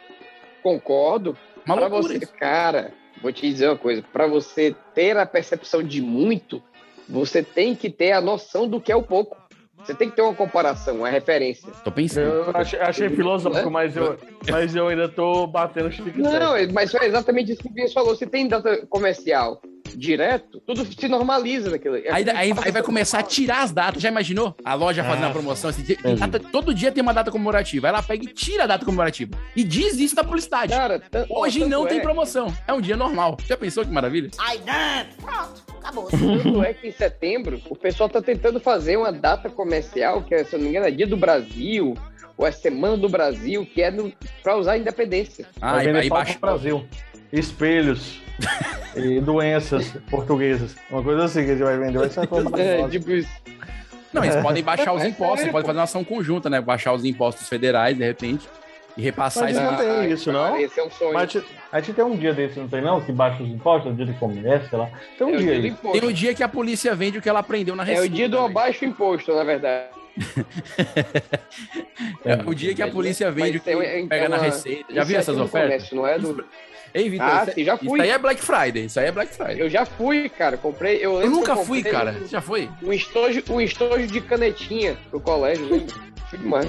[0.61, 1.37] Concordo.
[1.65, 2.33] Loucura você, isso.
[2.33, 4.01] cara, vou te dizer uma coisa.
[4.01, 6.61] Pra você ter a percepção de muito,
[7.07, 9.37] você tem que ter a noção do que é o pouco.
[9.83, 11.71] Você tem que ter uma comparação, uma referência.
[11.83, 12.27] Tô pensando.
[12.27, 14.17] Eu achei, achei filosófico, mas eu,
[14.49, 16.19] mas eu ainda tô batendo chique.
[16.19, 18.15] Não, mas foi exatamente isso que o Vinhas falou.
[18.15, 19.61] Se tem data comercial
[19.95, 21.95] direto, tudo se normaliza naquilo.
[21.97, 24.01] É Aí, aí- aí vai começar a tirar as datas.
[24.01, 24.55] Já imaginou?
[24.65, 25.69] A loja fazendo Ah, a promoção.
[25.69, 27.87] Assim, tem data- todo dia tem uma data comemorativa.
[27.87, 29.37] Aí ela pega e tira a data comemorativa.
[29.55, 30.73] E diz isso na publicidade.
[30.73, 32.51] Cara, Hoje não tem é- promoção.
[32.67, 33.37] É um dia normal.
[33.47, 34.31] Já pensou que maravilha?
[34.39, 35.25] Ai, não.
[35.25, 36.07] Pronto, acabou.
[36.09, 40.43] Tanto é que em setembro o pessoal tá tentando fazer uma data comercial, que é,
[40.43, 41.95] se eu não me engano, é Dia do Brasil,
[42.37, 44.11] ou é Semana do Brasil, que é no,
[44.43, 45.45] pra usar a independência.
[45.61, 46.33] Ah, aí, baixa.
[46.39, 46.87] pro Brasil.
[47.31, 48.21] Espelhos.
[48.95, 50.75] e doenças portuguesas.
[50.89, 51.97] Uma coisa assim que a gente vai vender.
[51.99, 53.29] Vai ser uma coisa É, tipo isso.
[54.13, 55.67] Não, eles podem baixar os É impostos, podem pô.
[55.67, 56.61] fazer uma ação conjunta, né?
[56.61, 58.47] Baixar os impostos federais, de repente,
[58.95, 59.63] e repassar Mas isso.
[59.65, 60.57] não na- tem Ai, isso, não?
[60.57, 61.13] Esse é um sonho.
[61.13, 63.01] Mas a gente- a tem um dia desse, não tem não?
[63.01, 64.89] Que baixa os impostos, o dia de comércio, sei lá.
[65.17, 65.91] Tem um é dia dia do.
[65.91, 68.13] Tem o dia que a polícia vende o que ela aprendeu na É receita.
[68.13, 69.87] o dia do abaixo imposto, na verdade.
[72.25, 74.93] É o dia que a polícia vende o que é pega na uma receita.
[74.93, 75.89] Já viu é essas ofertas?
[75.89, 76.43] comércio, não é do...
[76.93, 78.01] Ei, Vitor, Ah, isso, sim, já isso fui.
[78.01, 78.85] aí é Black Friday.
[78.85, 79.59] Isso aí é Black Friday.
[79.61, 80.57] Eu já fui, cara.
[80.57, 80.97] Comprei.
[80.97, 82.13] Eu, Eu nunca eu fui, cara.
[82.13, 82.69] Você já foi?
[82.81, 85.67] Um estojo, um estojo de canetinha pro colégio?
[86.29, 86.67] Fui demais.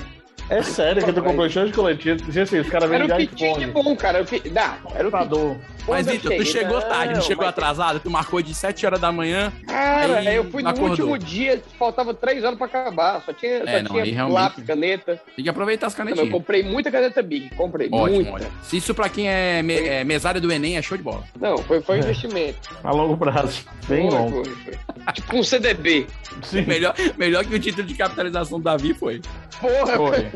[0.51, 2.17] É sério que tu comprou show de coletivo.
[2.25, 3.67] Diz assim, os caras que tinha de iPhone.
[3.73, 4.19] bom, cara.
[4.19, 4.49] Era o que...
[4.49, 5.57] Dá, era o.
[5.87, 7.99] Mas, eu Vitor, tu chegou tarde, não chegou atrasado?
[8.01, 9.51] Tu marcou de 7 horas da manhã.
[9.67, 11.09] Cara, Aí eu fui no acordou.
[11.11, 13.23] último dia, faltava três horas pra acabar.
[13.25, 15.21] Só tinha, só É, não, tinha aí realmente- lápis, caneta.
[15.35, 16.31] Tem que aproveitar as Não, eu canetinhas.
[16.33, 17.49] comprei muita caneta Big.
[17.57, 18.33] Comprei Ótimo, muita.
[18.33, 18.51] ótimo.
[18.63, 21.25] Se isso pra quem é, me, é mesário do Enem é show de bola.
[21.41, 22.03] Não, foi, foi um É.
[22.05, 22.69] investimento.
[22.85, 23.65] A longo prazo.
[23.89, 24.45] Bem Foi, longo.
[24.45, 25.13] foi, foi.
[25.15, 26.07] Tipo um CDB.
[26.43, 26.63] Sim.
[26.67, 29.23] Melhor, melhor que o título de capitalização do Davi foi.
[29.61, 30.31] Porra, Foi.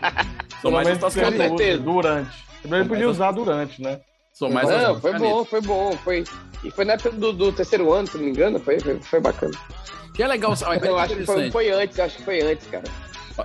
[0.62, 1.78] Sou mais certeza.
[1.78, 2.46] durante.
[2.64, 4.00] Ele podia usar durante, né?
[4.32, 5.92] Sou mais Não, foi bom, foi bom.
[5.98, 6.24] Foi...
[6.64, 8.58] E foi na época do, do terceiro ano, se não me engano.
[8.58, 9.52] Foi, foi, foi bacana.
[10.14, 12.84] Que é legal, olha Eu acho que foi, foi antes, acho que foi antes, cara.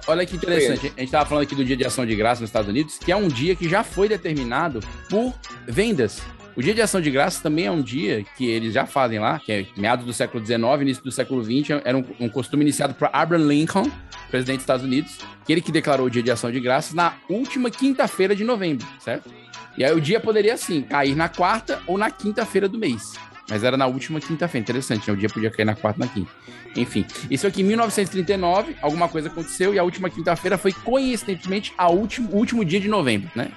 [0.07, 0.93] Olha que interessante.
[0.95, 3.11] A gente tava falando aqui do Dia de Ação de Graça nos Estados Unidos, que
[3.11, 5.33] é um dia que já foi determinado por
[5.67, 6.21] vendas.
[6.55, 9.39] O Dia de Ação de Graça também é um dia que eles já fazem lá,
[9.39, 12.93] que é meados do século XIX, início do século XX, era um, um costume iniciado
[12.93, 13.89] por Abraham Lincoln,
[14.29, 17.13] presidente dos Estados Unidos, que ele que declarou o Dia de Ação de Graças na
[17.29, 19.31] última quinta-feira de novembro, certo?
[19.77, 23.13] E aí o dia poderia, assim, cair na quarta ou na quinta-feira do mês.
[23.49, 24.63] Mas era na última quinta-feira.
[24.63, 25.13] Interessante, né?
[25.13, 26.31] O dia podia cair na quarta ou na quinta.
[26.75, 31.89] Enfim, isso aqui em 1939, alguma coisa aconteceu e a última quinta-feira foi coincidentemente a
[31.89, 33.51] último, o último dia de novembro, né?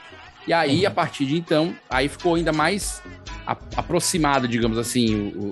[0.46, 3.02] E aí, a partir de então, aí ficou ainda mais
[3.46, 5.50] a- aproximado, digamos assim, o, o-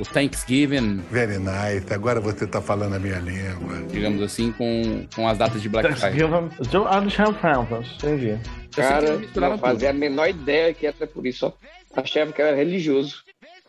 [0.00, 1.92] o Thanksgiving, Very nice.
[1.94, 3.82] Agora você tá falando a minha língua.
[3.92, 6.18] digamos assim, com, com as datas de Black Friday.
[7.94, 8.38] Entendi.
[8.74, 9.06] Cara,
[9.50, 11.38] não fazia a menor ideia que era por isso.
[11.94, 13.22] Só achava que era religioso.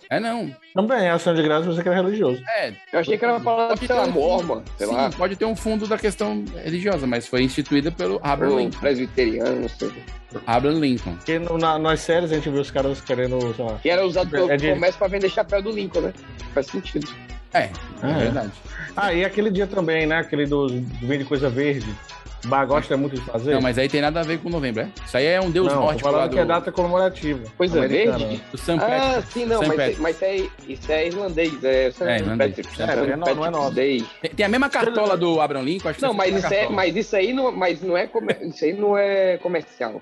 [0.09, 0.55] É, não.
[0.73, 2.41] Também, é ação de graça, você que era religioso.
[2.57, 5.35] É, Eu achei que era uma palavra, sei lá, um- mormon, sei sim, lá, pode
[5.35, 8.79] ter um fundo da questão religiosa, mas foi instituída pelo Abraham Lincoln.
[8.79, 9.91] presbiteriano, não sei.
[10.45, 11.15] Abraham Lincoln.
[11.15, 13.79] Porque no- na- nas séries a gente viu os caras querendo, sei lá.
[13.81, 16.13] Que era usado pelo É de- comércio pra vender chapéu do Lincoln, né?
[16.53, 17.07] Faz sentido.
[17.53, 18.17] É, é Ah, é.
[18.19, 18.51] verdade.
[18.97, 20.17] Ah, e aquele dia também, né?
[20.19, 21.87] Aquele do, do vende coisa verde.
[22.45, 23.53] O Bar gosta muito de fazer.
[23.53, 24.89] Não, mas aí tem nada a ver com novembro, é?
[25.05, 27.41] Isso aí é um deus Não, lá falando do, que é data comemorativa.
[27.57, 28.35] Coisa Americana, verde?
[28.35, 28.41] né?
[28.51, 28.71] do St.
[28.71, 29.33] Ah, Patrick.
[29.33, 30.01] sim, não, mas, Patrick.
[30.01, 31.63] mas isso, é, isso é irlandês.
[31.63, 32.03] É, St.
[32.03, 32.49] É, irlandês.
[32.55, 33.73] Patrick's- É, não é não é nosso.
[33.75, 34.05] Day.
[34.21, 36.69] Tem, tem a mesma cartola do Abraham Lincoln, acho que Não, mas isso, a é,
[36.69, 40.01] mas isso aí não, mas não é comer- isso aí não é comercial.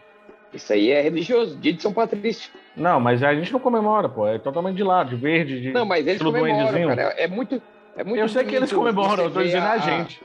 [0.53, 2.51] Isso aí é religioso, dia de São Patrício.
[2.75, 4.27] Não, mas a gente não comemora, pô.
[4.27, 5.71] É totalmente de lado, de verde, de.
[5.71, 6.88] Não, mas eles comemoram, duendezinho.
[6.89, 7.01] cara.
[7.17, 7.62] É muito,
[7.95, 10.21] é muito Eu sei que eles comemoram, eu tô dizendo a gente.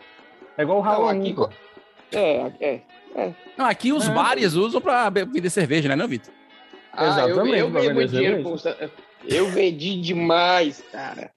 [0.56, 1.20] É igual o Não, Halloween.
[1.20, 1.54] aqui,
[2.10, 2.18] pô.
[2.18, 2.80] é,
[3.16, 3.32] é.
[3.56, 4.12] Não, aqui os É.
[4.12, 6.32] bares usam pra be- vender cerveja, né, não, Vitor?
[6.92, 8.90] Ah, eu, Exatamente, eu muito dinheiro cerveja.
[9.24, 11.30] Eu vendi demais, cara.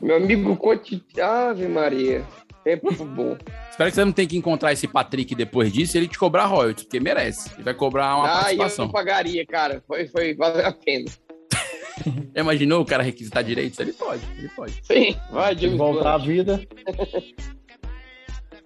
[0.00, 1.02] Meu amigo Conte.
[1.20, 2.24] Ave Maria.
[2.64, 3.36] Tempo bom.
[3.70, 6.44] Espero que você não tenha que encontrar esse Patrick depois disso e ele te cobrar
[6.46, 7.50] royalties, porque merece.
[7.54, 8.84] Ele vai cobrar uma Ah, eu participação.
[8.86, 9.82] não pagaria, cara.
[9.86, 11.06] Foi, foi, valeu a pena.
[12.36, 13.78] Imaginou o cara requisitar direitos?
[13.80, 14.74] Ele pode, ele pode.
[14.82, 16.60] Sim, vai, James Voltar à vida.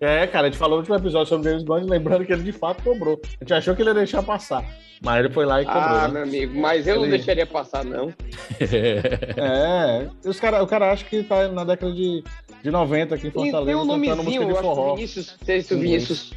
[0.02, 2.42] É, cara, a gente falou no último episódio sobre o James Bond, lembrando que ele
[2.42, 3.20] de fato cobrou.
[3.40, 4.64] A gente achou que ele ia deixar passar,
[5.00, 5.80] mas ele foi lá e cobrou.
[5.80, 6.14] Ah, né?
[6.14, 8.12] meu amigo, mas eu não Ele- deixaria passar, não.
[8.60, 12.24] É, os cara, o cara acha que tá na década de,
[12.64, 14.94] de 90 aqui em E Fortaleza tem um nomezinho, eu acho que o.
[14.96, 16.32] Vinícius, não sei se o Vinícius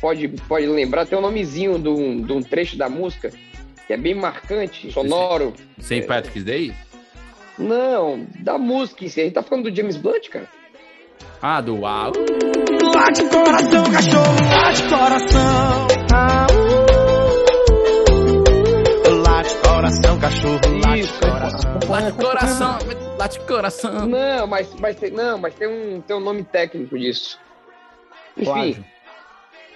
[0.00, 3.32] pode, pode lembrar, tem um nomezinho de um, de um trecho da música
[3.88, 5.54] que é bem marcante, sonoro.
[5.80, 6.72] Sem Patrick's Day?
[7.58, 9.20] Não, da música em si.
[9.20, 10.46] A gente tá falando do James Blunt, cara.
[11.40, 12.12] Ah, do Uau.
[12.94, 15.88] Late coração, cachorro, late coração.
[16.12, 16.46] Ah,
[19.06, 19.22] uh.
[19.22, 21.20] Late coração, cachorro, late Isso.
[21.20, 21.78] coração.
[21.88, 22.78] Late coração,
[23.18, 24.06] late coração.
[24.08, 27.38] Não, mas, mas, tem, não, mas tem, um, tem um nome técnico disso.
[28.36, 28.84] Enfim, Plágio.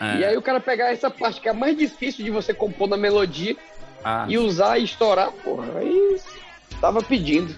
[0.00, 0.28] e É.
[0.28, 2.96] aí o cara pegar essa parte que é a mais difícil de você compor na
[2.96, 3.56] melodia
[4.04, 6.20] Ah, e usar e estourar, porra, aí
[6.80, 7.54] tava pedindo.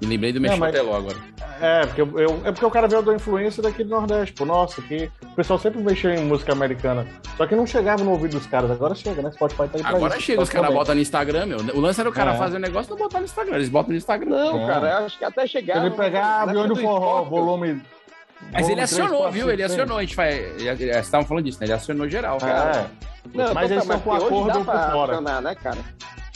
[0.00, 1.16] me lembrei do mas- Teló agora.
[1.60, 4.44] É, porque eu, eu- é porque o cara veio da influência daqui do Nordeste, pô.
[4.44, 7.06] Nossa, que o pessoal sempre mexeu em música americana.
[7.36, 8.70] Só que não chegava no ouvido dos caras.
[8.70, 9.30] Agora chega, né?
[9.32, 10.26] Spotify tá aí pra Agora isso.
[10.26, 11.58] chega, os caras botam no Instagram, meu.
[11.74, 12.36] O lance era o cara É.
[12.36, 13.56] fazer o negócio e não botar no Instagram.
[13.56, 14.30] Eles botam no Instagram.
[14.30, 14.66] Não, É.
[14.66, 15.84] cara, eu acho que até chegar.
[15.84, 17.82] Ele pegar avião do forró, volume.
[18.52, 19.50] Mas volume ele acionou, 3, viu?
[19.50, 19.98] Ele 4, acionou.
[19.98, 20.62] A gente faz.
[20.62, 21.66] Vocês estavam falando disso, né?
[21.66, 22.38] Ele acionou geral.
[22.42, 22.86] É.
[23.34, 25.12] Não, Mas eles estão com acordo dá por fora.
[25.12, 25.78] acionar, né, cara?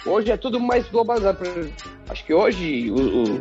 [0.04, 1.38] Hoje é tudo mais globalizado.
[2.08, 2.96] Acho que hoje o-
[3.36, 3.40] o-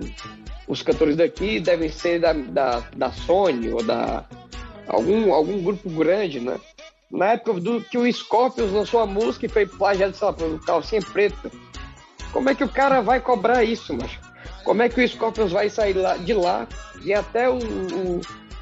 [0.67, 4.25] os cantores daqui devem ser da, da, da Sony ou da
[4.87, 6.59] algum, algum grupo grande, né?
[7.09, 10.59] Na época do que o Scorpions lançou a música e foi plagiado, sei lá, pelo
[10.59, 11.51] Calcinha Preta.
[12.31, 14.19] Como é que o cara vai cobrar isso, macho?
[14.63, 16.67] Como é que o Scorpions vai sair lá, de lá
[17.03, 17.57] e até o,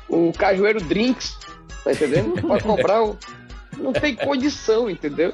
[0.09, 1.37] o, o Cajueiro Drinks,
[1.83, 2.33] tá entendendo?
[2.63, 3.17] Cobrar o...
[3.77, 5.33] Não tem condição, entendeu?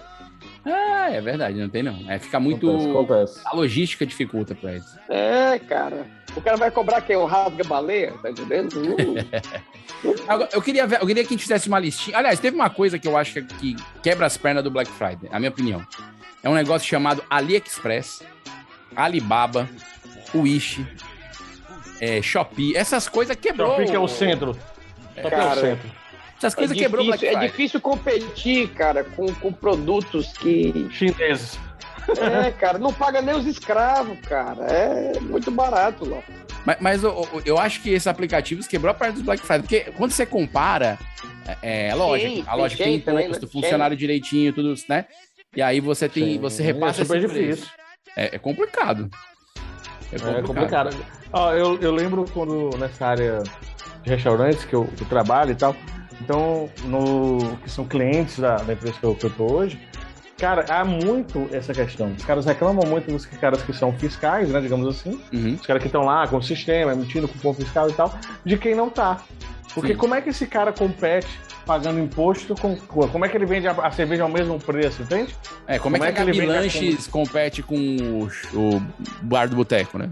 [0.65, 2.10] Ah, é verdade, não tem não.
[2.10, 2.67] É, fica muito.
[2.67, 3.41] Acontece, acontece.
[3.45, 4.97] A logística dificulta pra eles.
[5.10, 6.08] É, cara.
[6.36, 7.15] O cara vai cobrar quem?
[7.15, 8.73] Um rasga-baleia, tá entendendo?
[8.82, 12.17] Não- Agora, eu queria ver, eu queria que a gente fizesse uma listinha.
[12.17, 15.30] Aliás, teve uma coisa que eu acho que, que quebra as pernas do Black Friday,
[15.32, 15.86] a minha opinião.
[16.43, 18.21] É um negócio chamado AliExpress,
[18.95, 19.67] Alibaba,
[20.34, 20.86] Wish,
[22.01, 22.75] é, Shopee.
[22.75, 23.71] Essas coisas quebrou.
[23.71, 24.54] Shopee que é o centro.
[24.54, 25.91] Shopee é o Cara, centro.
[26.38, 27.50] Essas é, coisas quebrou o Black difícil, é Friday.
[27.50, 30.88] difícil competir, cara, com, com produtos que.
[30.91, 31.58] Chineses.
[32.19, 34.63] É, cara, não paga nem os escravos, cara.
[34.65, 36.21] É muito barato lá.
[36.65, 39.62] Mas, mas eu, eu- acho que esses aplicativos quebrou a parte dos Black Friday.
[39.62, 41.00] Porque quando você compara,
[41.63, 45.06] é, é lógico, Sim, a loja tem imposto, funcionário direitinho, tudo isso, né?
[45.56, 47.48] E aí você tem, Sim, você é repassa super esse preço.
[47.62, 47.69] difícil.
[48.15, 49.10] É, é complicado.
[50.12, 50.38] É complicado.
[50.38, 51.06] É complicado.
[51.34, 53.41] Ó, eu, eu lembro quando nessa área
[54.04, 55.76] de restaurantes que eu, que eu trabalho e tal,
[56.21, 59.80] então, no, que são clientes da, da empresa que eu, que eu tô hoje,
[60.38, 62.12] cara, há muito essa questão.
[62.17, 65.56] Os caras reclamam muito dos caras que são fiscais, né, digamos assim, Uhum.
[65.56, 68.75] os caras que estão lá com o sistema, emitindo cupom fiscal e tal, de quem
[68.75, 69.21] não tá.
[69.73, 69.99] Porque Sim.
[69.99, 71.28] como é que esse cara compete
[71.65, 72.78] pagando imposto com.
[72.78, 75.36] Como é que ele vende a, a cerveja ao mesmo preço, entende?
[75.67, 78.82] É, como, é que a ele Gabi vende a Lanches compete com o, o
[79.21, 80.10] bar do boteco, né?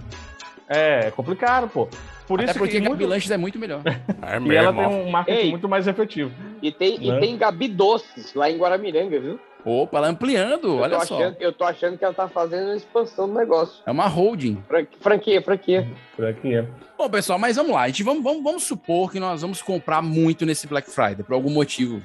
[0.67, 1.87] É, é complicado, pô.
[2.27, 3.05] Por Até isso porque que Gabi muito...
[3.09, 3.81] Lanches é muito melhor.
[4.49, 5.49] E ela tem um marketing Ei.
[5.51, 6.31] muito mais efetivo.
[6.61, 7.17] E tem, Né?
[7.17, 9.39] e tem Gabi Doces lá em Guaramiranga, viu?
[9.65, 11.15] Opa, ela ampliando, Eu olha só.
[11.15, 13.81] achando, eu tô achando que ela tá fazendo uma expansão do negócio.
[13.85, 14.61] É uma holding.
[14.67, 15.87] Fran- Franquia, franquia.
[16.19, 16.65] É.
[16.97, 17.83] Bom, pessoal, mas vamos lá.
[17.83, 21.33] A gente vamos, vamos, vamos supor que nós vamos comprar muito nesse Black Friday, por
[21.33, 22.01] algum motivo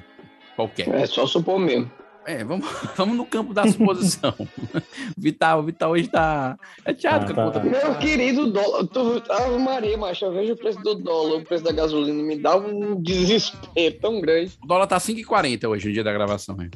[0.55, 0.87] qualquer.
[0.89, 1.91] É só supor mesmo.
[2.29, 4.35] É, vamos, vamos no campo da suposição.
[5.17, 7.45] Vital, o Vital hoje tá chateado Ah, com a tá.
[7.45, 11.37] conta do Meu querido dólar, tu, Ave Maria, macho, eu vejo o preço do dólar,
[11.39, 14.51] o preço da gasolina, me dá um desespero tão grande.
[14.63, 16.55] O dólar tá 5,40 hoje, no dia da gravação.
[16.61, 16.69] hein?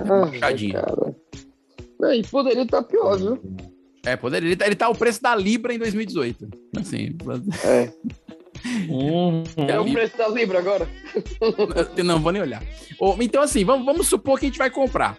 [0.00, 0.30] Ah,
[0.72, 1.14] cara.
[2.10, 3.40] É, E poderia estar pior, viu?
[4.06, 4.48] É, poderia.
[4.48, 6.48] Ele tá, ele tá o preço da Libra em 2018.
[6.78, 7.16] Assim,
[7.64, 7.92] É.
[8.88, 10.88] Hum, É o preço da Libra agora.
[12.04, 12.62] não vou nem olhar.
[13.20, 15.18] Então, assim, vamos, vamos supor que a gente vai comprar.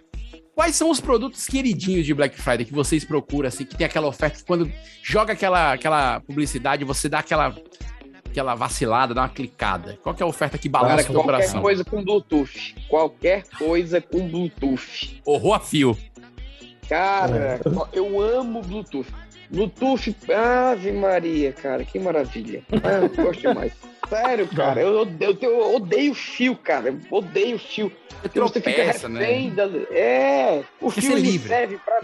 [0.54, 4.06] Quais são os produtos queridinhos de Black Friday que vocês procuram, assim, que tem aquela
[4.06, 4.70] oferta que quando
[5.02, 7.54] joga aquela, aquela publicidade, você dá aquela,
[8.24, 9.98] aquela vacilada, dá uma clicada?
[10.02, 11.60] Qual que é a oferta que Cara, balança o teu qualquer coração?
[11.60, 12.74] coisa com Bluetooth.
[12.88, 15.20] Qualquer coisa com Bluetooth.
[15.26, 15.96] Horror a fio.
[16.88, 17.60] Cara,
[17.92, 19.12] eu amo Bluetooth.
[19.50, 22.62] Bluetooth, Ave Maria, cara, que maravilha.
[22.82, 23.72] Ah, eu gosto demais.
[24.08, 26.88] Sério, cara, eu odeio, eu odeio fio, cara.
[26.90, 27.90] Eu odeio fio.
[28.22, 29.50] Você Porque você fica tropeça, né?
[29.50, 29.64] da...
[29.90, 31.48] É, o Quer fio ser ele livre.
[31.48, 32.00] serve pra...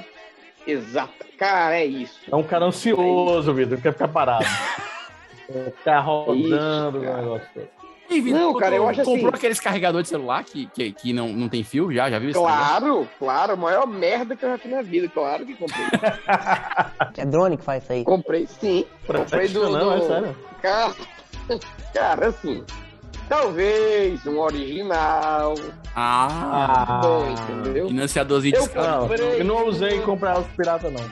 [0.67, 1.27] Exato.
[1.39, 2.21] Cara, é isso.
[2.31, 4.45] é um cara ansioso, Vitor, quer ficar parado.
[5.55, 7.69] É, Ficar rodando Isso, o negócio
[8.13, 11.13] E, Vitor, Não, cara, eu acho comprou assim- aqueles carregadores de celular que, que, que
[11.13, 12.11] não, não tem fio já?
[12.11, 12.39] Já viu isso?
[12.41, 15.85] Claro, claro, a maior merda que eu já fiz na vida, claro que comprei.
[17.17, 18.05] É drone que faz isso aí.
[18.05, 18.85] Comprei sim.
[19.07, 20.37] Comprei do, Não, é do- sério.
[20.61, 20.95] Cara,
[21.95, 22.65] cara, assim,
[23.29, 25.55] Talvez um original.
[25.97, 27.89] Ah, Bom, entendeu?
[27.89, 29.41] financiadorzinho de comprei.
[29.41, 31.03] eu não usei comprar os pirata, não.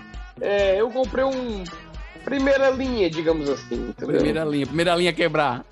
[0.40, 1.64] É, eu comprei um.
[2.24, 3.88] Primeira linha, digamos assim.
[3.88, 4.16] Entendeu?
[4.16, 5.64] Primeira linha, primeira linha quebrar.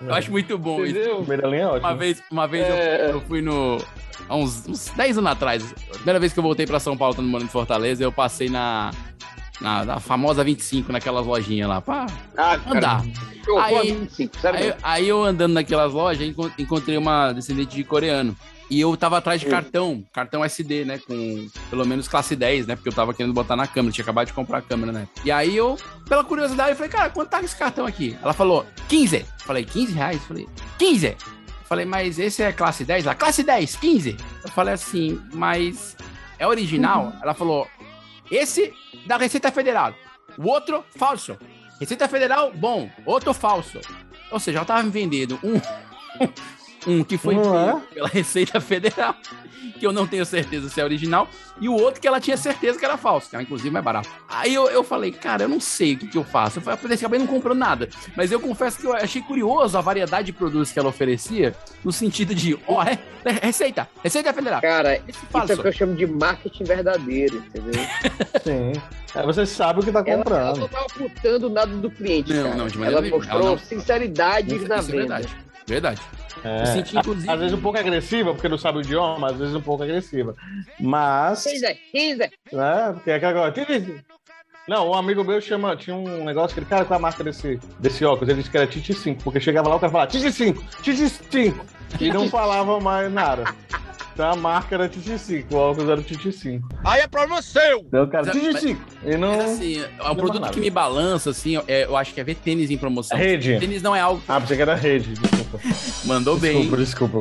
[0.00, 0.96] Eu acho muito bom isso.
[0.96, 1.16] Entendeu?
[1.18, 1.88] Primeira linha é ótima.
[1.88, 3.06] Uma vez, uma vez É.
[3.06, 3.78] eu, eu fui no.
[4.28, 5.74] Há uns, uns 10 anos atrás.
[5.90, 8.48] A primeira vez que eu voltei pra São Paulo, estando morando em Fortaleza, eu passei
[8.48, 8.90] na.
[9.58, 12.04] Na, na famosa 25, naquelas lojinhas lá, pra
[12.36, 13.02] Ah, andar.
[13.46, 14.58] Eu vou Aí- a 25, sabe?
[14.58, 18.36] Aí, aí eu andando naquelas lojas, encon- encontrei uma descendente de coreano.
[18.68, 19.50] E eu tava atrás de Hum.
[19.50, 20.98] cartão, cartão SD, né?
[20.98, 22.74] Com pelo menos classe 10, né?
[22.74, 25.08] Porque eu tava querendo botar na câmera, tinha acabado de comprar a câmera, né?
[25.24, 28.16] E aí eu, pela curiosidade, eu falei, cara, quanto tá esse cartão aqui?
[28.20, 29.24] Ela falou, 15.
[29.44, 30.24] Falei, 15 reais?
[30.24, 30.48] Falei,
[30.78, 31.16] 15.
[31.68, 33.06] Falei, mas esse é classe 10?
[33.06, 34.16] Ela, classe 10, 15.
[34.44, 35.96] Eu falei assim, mas
[36.38, 37.12] é original?
[37.22, 37.68] Ela falou,
[38.30, 38.72] esse
[39.06, 39.94] da Receita Federal.
[40.36, 41.36] O outro, falso.
[41.80, 42.90] Receita Federal, bom.
[43.04, 43.80] Outro, falso.
[44.30, 45.60] Ou seja, ela tava me vendendo um,
[46.86, 47.94] um que foi é?
[47.94, 49.14] pela Receita Federal,
[49.78, 51.28] que eu não tenho certeza se é original,
[51.60, 54.08] e o outro que ela tinha certeza que era falso, que era inclusive mais barato.
[54.28, 56.58] Aí eu, eu falei, cara, eu não sei o que, que eu faço.
[56.58, 57.88] Eu falei, eu acabei não comprando nada.
[58.16, 61.90] Mas eu confesso que eu achei curioso a variedade de produtos que ela oferecia, no
[61.92, 64.60] sentido de, ó, é, é, Receita, Receita Federal.
[64.60, 65.52] Cara, Esse isso é falso.
[65.54, 67.82] o que eu chamo de marketing verdadeiro, entendeu?
[68.44, 68.72] Sim.
[69.14, 70.58] É, você sabe o que tá Ela, ela comprando.
[70.58, 72.54] não tá ocultando nada do cliente, Não, cara.
[72.56, 73.18] não, de maneira ela nenhuma.
[73.18, 74.96] mostrou Ela não- sinceridade Isso na é venda.
[74.98, 75.36] verdade.
[75.66, 76.00] Verdade.
[76.44, 76.62] É.
[76.62, 77.30] Eu senti, inclusive.
[77.30, 80.34] Às vezes um pouco agressiva, porque não sabe o idioma, às vezes um pouco agressiva.
[80.78, 81.42] Mas.
[81.44, 82.18] 15, 15.
[82.52, 82.92] né?
[82.92, 84.04] Porque é aquela coisa.
[84.68, 87.22] Não, um amigo meu chama, tinha um negócio que ele, cara, qual é a marca
[87.22, 88.28] desse, desse óculos?
[88.28, 91.08] Ele disse que era Titi 5, porque chegava lá o cara falava Titi 5, Titi
[91.08, 91.66] 5,
[92.00, 93.44] e não falava mais nada.
[94.16, 96.66] Então a marca era Titi 5, o óculos era Titi 5.
[96.82, 97.80] Aí é problema seu!
[97.80, 98.80] Então o cara, Titi mas- 5.
[99.04, 99.36] E não.
[99.36, 100.54] Mas, assim, é um produto nada.
[100.54, 103.18] que me balança, assim, é, eu acho que é ver tênis em promoção.
[103.18, 103.58] Rede.
[103.60, 104.22] Tênis não é algo.
[104.26, 105.60] Ah, pensei que era rede, desculpa.
[106.06, 106.62] Mandou bem.
[106.62, 106.76] Desculpa,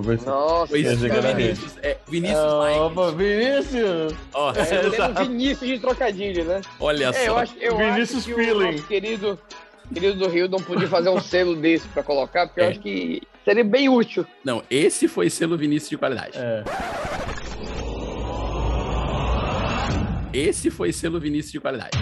[0.06, 0.32] desculpa.
[0.32, 1.74] Nossa, Foi isso Pensei que que é era Vinícius.
[1.84, 3.18] É, Vinícius Opa, Mike.
[3.18, 4.14] Vinícius!
[4.34, 6.62] Ó, é, temos Vinícius de trocadilho, né?
[6.80, 7.40] olha É, eu só.
[7.40, 8.52] acho, eu Vinícius acho que Feeling.
[8.52, 9.40] o nosso querido,
[9.94, 12.66] querido do Rio não podia fazer um selo desse pra colocar, porque É.
[12.66, 14.26] eu acho que seria bem útil.
[14.44, 16.38] Não, esse foi selo Vinícius de qualidade.
[16.38, 16.64] É.
[20.34, 21.98] Esse foi selo Vinícius de qualidade.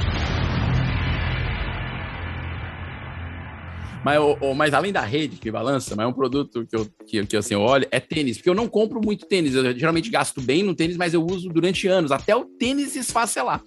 [4.03, 4.19] Mas,
[4.57, 7.53] mas além da rede que balança, mas é um produto que eu, que, que, assim,
[7.53, 8.35] eu olho, é tênis.
[8.37, 9.55] Porque eu não compro muito tênis.
[9.55, 13.61] Eu geralmente gasto bem no tênis, mas eu uso durante anos, até o tênis esfacelar.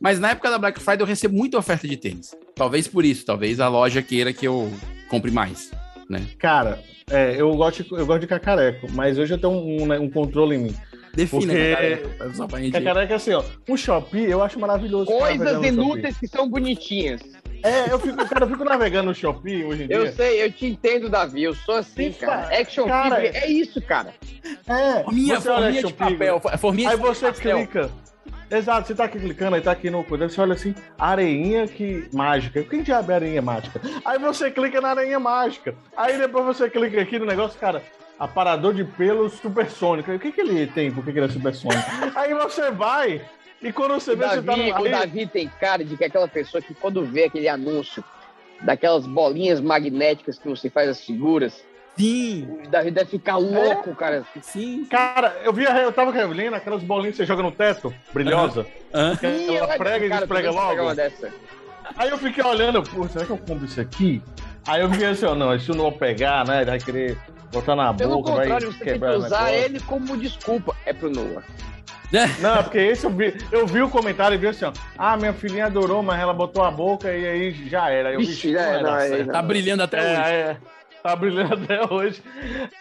[0.00, 2.34] Mas na época da Black Friday eu recebo muita oferta de tênis.
[2.54, 4.72] Talvez por isso, talvez a loja queira que eu
[5.08, 5.70] compre mais.
[6.38, 9.98] Cara, é, eu, gosto, de- eu gosto de cacareco, mas hoje eu tenho um, né,
[9.98, 10.74] um controle em mim.
[11.14, 12.72] Defina, Porque- cara, só pra gente...
[12.72, 13.44] Cacareco é assim, ó.
[13.68, 15.06] O Shopee eu acho maravilhoso.
[15.06, 17.20] Coisas inúteis que são bonitinhas.
[17.62, 19.96] É, eu fico, cara, eu fico navegando no Shopee hoje em dia.
[19.96, 21.42] Eu sei, eu te entendo, Davi.
[21.44, 22.42] Eu sou assim, Sim, cara.
[22.44, 22.60] cara.
[22.60, 24.14] Action Cara, figure é isso, cara.
[24.66, 27.56] É, Forminha, olha forminha de Shopee, papel, forminha Aí de você pastel.
[27.58, 27.90] clica.
[28.50, 32.08] Exato, você tá aqui clicando, aí tá aqui no coisa, você olha assim, areinha que
[32.12, 32.62] mágica.
[32.64, 33.80] Quem diabo é areinha mágica?
[34.04, 35.74] Aí você clica na areinha mágica.
[35.96, 37.80] Aí depois você clica aqui no negócio, cara,
[38.18, 40.10] aparador de pelos supersônico.
[40.10, 40.90] O que que ele tem?
[40.90, 41.88] Por que que ele é supersônico?
[42.16, 43.22] aí você vai
[43.62, 44.80] e quando você O vê, você tá Davi, no...
[44.80, 48.02] o Davi tem cara de que é aquela pessoa que quando vê aquele anúncio
[48.62, 51.64] daquelas bolinhas magnéticas que você faz as figuras,
[52.00, 54.24] Sim, Davi deve ficar louco, cara.
[54.40, 54.86] sim.
[54.90, 58.66] Cara, eu vi, a- eu tava lendo aquelas bolinhas que você joga no teto, brilhosa.
[58.92, 59.14] Hã?
[59.16, 60.80] que Ih, ela eu- prega e desprega logo.
[61.96, 64.22] Aí eu fiquei olhando, pô, será que eu compro isso aqui?
[64.66, 66.64] Aí eu fiquei assim, ó, não, isso não vou pegar, né?
[66.64, 67.18] Vai querer
[67.52, 70.74] botar na Pelo boca, vai contrário, você tem que quebrar usar ele como desculpa.
[70.86, 71.42] É pro Noah.
[72.40, 75.16] Não, é porque esse eu vi, eu vi o comentário e vi assim, ó, ah,
[75.16, 78.08] minha filhinha adorou, mas ela botou a boca e aí já era.
[78.08, 79.32] Aí eu Vixe, vi, né, não, não.
[79.32, 80.30] Tá brilhando até É, hoje.
[80.32, 80.56] é,
[81.02, 82.22] tá brilhando até hoje.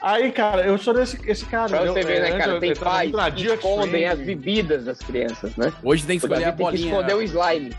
[0.01, 1.69] Aí, cara, eu sou desse esse cara.
[1.69, 2.51] Pra eu, você ver, né, antes cara?
[2.53, 5.71] eu- Tem eu pais que escondem as bebidas das crianças, né?
[5.83, 6.93] Hoje tem que O escolher a Davi tem que bolinha.
[6.93, 7.75] esconder o slime.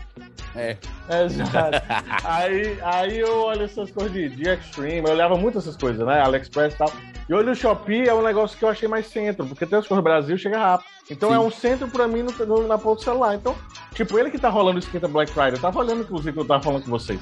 [0.55, 0.77] É.
[1.25, 1.81] Exato.
[2.23, 6.21] aí, aí eu olho essas coisas de, de Extreme, eu olhava muito essas coisas, né?
[6.21, 6.91] AliExpress e tal.
[7.29, 9.87] E olho o Shopee é um negócio que eu achei mais centro, porque tem as
[9.87, 10.87] coisas no Brasil, chega rápido.
[11.09, 11.35] Então Sim.
[11.35, 13.35] é um centro pra mim no, no- na ponta do celular.
[13.35, 13.55] Então,
[13.93, 16.45] tipo, ele que tá rolando o esquenta Black Friday, eu tava olhando, inclusive, que eu
[16.45, 17.21] tava falando com vocês.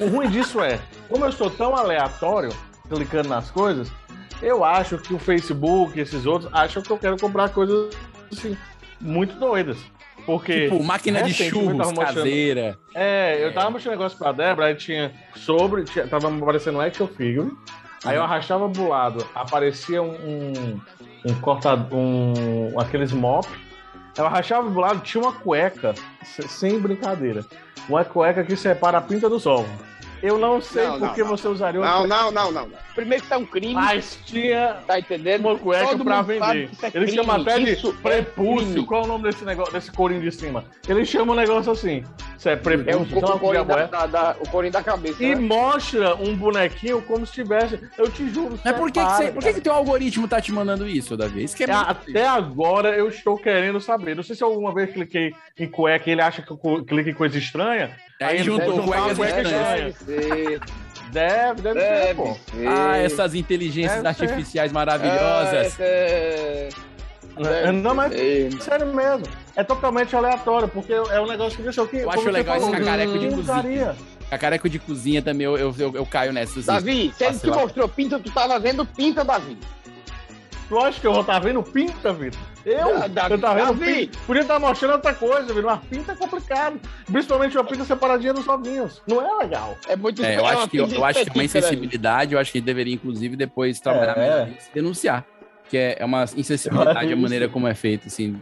[0.00, 2.50] O ruim disso é, como eu sou tão aleatório,
[2.88, 3.90] clicando nas coisas,
[4.40, 7.92] eu acho que o Facebook, esses outros, acham que eu quero comprar coisas,
[8.32, 8.56] assim,
[9.00, 9.78] muito doidas.
[10.28, 10.68] Porque.
[10.68, 12.78] Tipo, máquina de churros mostrando- caseira.
[12.94, 16.80] é, eu tava mostrando um negócio pra Débora, aí tinha sobre, tinha, tava aparecendo um
[16.82, 17.50] action figure,
[18.04, 20.80] aí eu arrastava pro lado, aparecia um, um,
[21.24, 23.48] um cortador, um, aqueles mop,
[24.18, 27.42] eu arrastava pro lado, tinha uma cueca, se- sem brincadeira,
[27.88, 29.70] uma cueca que separa a pinta dos ovos.
[30.22, 32.08] Eu não sei Não, por que você usaria Não, outra.
[32.08, 32.66] não, não, não.
[32.68, 32.78] não.
[32.94, 35.46] Primeiro que é um crime, Mas tinha tá entendendo?
[35.46, 36.70] uma cueca Todo pra vender.
[36.82, 37.12] é Ele crime.
[37.12, 38.66] chama até de Isso é prepúcio.
[38.72, 38.86] crime.
[38.86, 40.64] Qual é o nome desse negócio, desse corinho de cima?
[40.88, 42.02] Ele chama um negócio assim.
[42.38, 43.86] Isso é É o, prepúcio, sei lá o, o que corinho diabo da, é.
[43.88, 45.22] da- da- o corinho da cabeça.
[45.24, 45.40] E né?
[45.40, 47.80] mostra um bonequinho como se tivesse.
[47.98, 48.58] Eu te juro.
[48.64, 51.42] Mas por que, que, você, por que, que teu algoritmo tá te mandando isso, Davi?
[51.42, 54.14] Isso que é muito- Até agora eu estou querendo saber.
[54.14, 57.14] Não sei se alguma vez cliquei em cueca e ele acha que eu clico em
[57.14, 57.90] coisa estranha.
[58.20, 59.46] Aí ele juntou uma cueca estranhas.
[59.46, 59.94] estranha.
[60.06, 60.60] Deve ser.
[61.10, 62.34] Deve, deve, ser, Deve pô.
[62.52, 62.68] ser.
[62.68, 64.24] Ah, essas inteligências Deve ser.
[64.24, 65.80] artificiais Ah, maravilhosas.
[65.80, 66.68] é-
[67.40, 68.50] É, Não, mas É.
[68.60, 69.24] sério mesmo.
[69.58, 71.96] É totalmente aleatório, porque é um negócio que deixa o que.
[71.96, 73.96] Eu acho legal esse cacareco de cozinha.
[74.30, 76.66] Cacareco de cozinha também, eu, eu, eu, eu caio nessas.
[76.66, 79.58] Davi, se ele te mostrou pinta, tu tava vendo pinta, Davi.
[80.68, 82.38] Tu acha que eu vou estar vendo pinta, Vitor?
[82.64, 83.08] Eu?
[83.08, 84.06] Davi, eu tava vendo Davi.
[84.06, 84.18] pinta.
[84.26, 85.64] Podia estar mostrando outra coisa, Vitor.
[85.64, 86.78] Uma pinta é complicado.
[87.10, 89.02] Principalmente uma pinta separadinha dos ovinhos.
[89.08, 89.76] Não é legal.
[89.88, 91.44] É muito É, eu uma acho que, eu, eu acho que é uma Davi.
[91.46, 94.20] insensibilidade, eu acho que a gente deveria, inclusive, depois trabalhar É.
[94.20, 95.24] melhor e denunciar.
[95.68, 98.40] Que é, é uma insensibilidade a maneira como é feito, assim.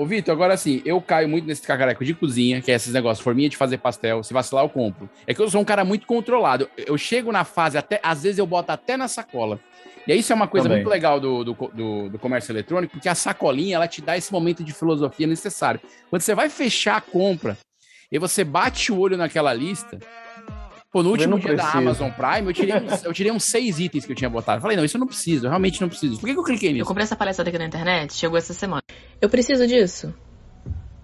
[0.00, 3.22] Ô, Vitor, agora assim, eu caio muito nesse cacareco de cozinha, que é esses negócios,
[3.22, 5.10] forminha de fazer pastel, se vacilar eu compro.
[5.26, 6.70] É que eu sou um cara muito controlado.
[6.74, 9.60] Eu chego na fase, até às vezes eu boto até na sacola.
[10.08, 10.78] E isso é uma coisa Também.
[10.82, 14.32] muito legal do, do, do- do comércio eletrônico, porque a sacolinha, ela te dá esse
[14.32, 15.78] momento de filosofia necessário.
[16.08, 17.58] Quando você vai fechar a compra,
[18.10, 19.98] e você bate o olho naquela lista,
[20.92, 21.70] Pô, no último não dia da.
[21.72, 24.58] Amazon Prime, eu tirei, uns, eu tirei uns seis itens que eu tinha botado.
[24.58, 26.18] Eu falei, não, isso eu não preciso, eu realmente não preciso.
[26.18, 26.86] Por que, que eu cliquei Eu nisso?
[26.86, 28.82] comprei essa palestra aqui na internet, chegou essa semana.
[29.20, 30.12] Eu preciso disso?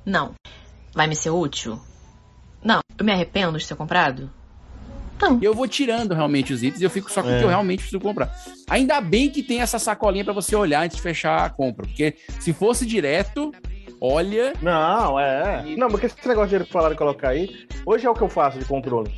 [0.05, 0.33] Não.
[0.95, 1.79] Vai me ser útil?
[2.65, 2.81] Não.
[2.99, 4.31] Eu me arrependo de ter comprado?
[5.41, 7.39] E eu vou tirando realmente os itens e eu fico só com o É.
[7.39, 8.35] que eu realmente preciso comprar.
[8.69, 11.87] Ainda bem que tem essa sacolinha pra você olhar antes de fechar a compra.
[11.87, 13.51] Porque se fosse direto,
[14.01, 14.53] olha.
[14.61, 15.65] Não, é.
[15.77, 18.29] Não, porque esse negócio de ele falar e colocar aí, hoje é o que eu
[18.29, 19.11] faço de controle.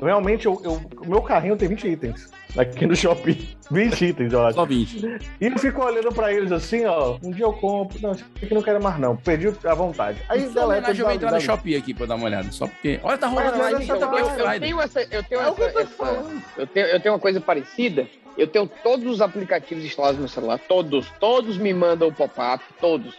[0.00, 2.30] Realmente, eu, eu- o meu carrinho tem 20 itens.
[2.56, 3.48] Aqui no shopping.
[3.70, 4.54] 20 itens, eu acho.
[4.54, 5.04] Só 20.
[5.40, 7.16] E eu fico olhando pra eles assim, ó.
[7.22, 7.98] Um dia eu compro.
[8.00, 9.16] Não, isso aqui não quero mais, não.
[9.16, 10.20] Perdi a vontade.
[10.28, 12.50] Aí, Aí, deleta, eu vou entrar no Shopee aqui pra dar uma olhada.
[12.52, 13.00] Só porque.
[13.02, 15.62] Olha, tá rolando aqui, tá eu- Black Eu, tenho essa, eu tenho É o que
[15.62, 16.42] eu essa, tô essa- falando.
[16.56, 18.06] eu tenho, eu tenho uma coisa parecida.
[18.36, 22.62] Eu tenho todos os aplicativos instalados no meu celular, todos, todos me mandam o pop-up,
[22.80, 23.16] todos.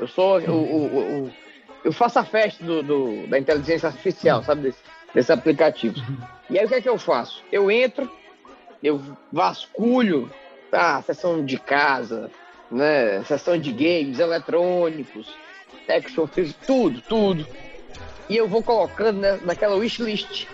[0.00, 1.30] Eu sou o, o- o- o-
[1.84, 4.78] eu faço a festa do, do- da inteligência artificial, sabe desse,
[5.14, 6.02] desses aplicativos.
[6.50, 7.42] E aí o que é que eu faço?
[7.50, 8.10] Eu entro,
[8.82, 9.00] eu
[9.32, 10.30] vasculho
[10.72, 12.30] a sessão de casa,
[12.70, 15.32] né, sessão de games eletrônicos,
[15.88, 17.46] action figures, tudo, tudo.
[18.28, 20.46] E eu vou colocando né, naquela wishlist.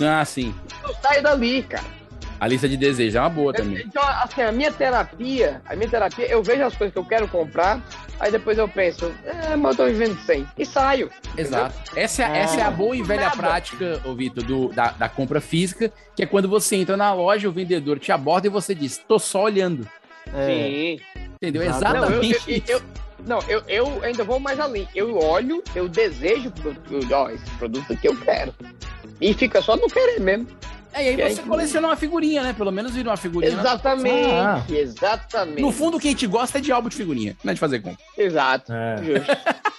[0.00, 0.54] Ah, sim.
[0.82, 1.99] Eu saio dali, cara.
[2.40, 3.84] A lista de desejos é uma boa também.
[3.86, 7.28] Então, assim, a minha terapia, a minha terapia, eu vejo as coisas que eu quero
[7.28, 7.82] comprar,
[8.18, 10.46] aí depois eu penso, é, mas eu tô vivendo sem.
[10.56, 11.10] E saio.
[11.36, 11.74] Exato.
[11.94, 13.36] Essa, é- essa é a boa e velha Nada.
[13.36, 17.46] prática, ô Vitor, do- da, da compra física, que é quando você entra na loja,
[17.46, 19.86] o vendedor te aborda e você diz, tô só olhando.
[20.32, 20.46] É.
[20.46, 21.00] Sim.
[21.34, 21.62] Entendeu?
[21.62, 21.82] Exato.
[21.94, 22.72] Não, eu, Exatamente eu- isso.
[22.72, 22.82] eu-
[23.26, 24.88] não, eu, eu ainda vou mais além.
[24.94, 26.50] Eu olho, eu desejo,
[27.12, 28.54] ó, esse produto aqui eu quero.
[29.20, 30.46] E fica só no querer mesmo.
[30.92, 32.52] É, e aí que você aí- coleciona uma figurinha, né?
[32.52, 33.54] Pelo menos vira uma figurinha.
[33.54, 33.60] né?
[33.60, 34.64] Exatamente, Ah.
[34.68, 35.62] exatamente.
[35.62, 38.02] No fundo, quem te gosta é de álbum de figurinha, não é de fazer compra.
[38.18, 38.72] Exato.
[38.72, 38.96] É.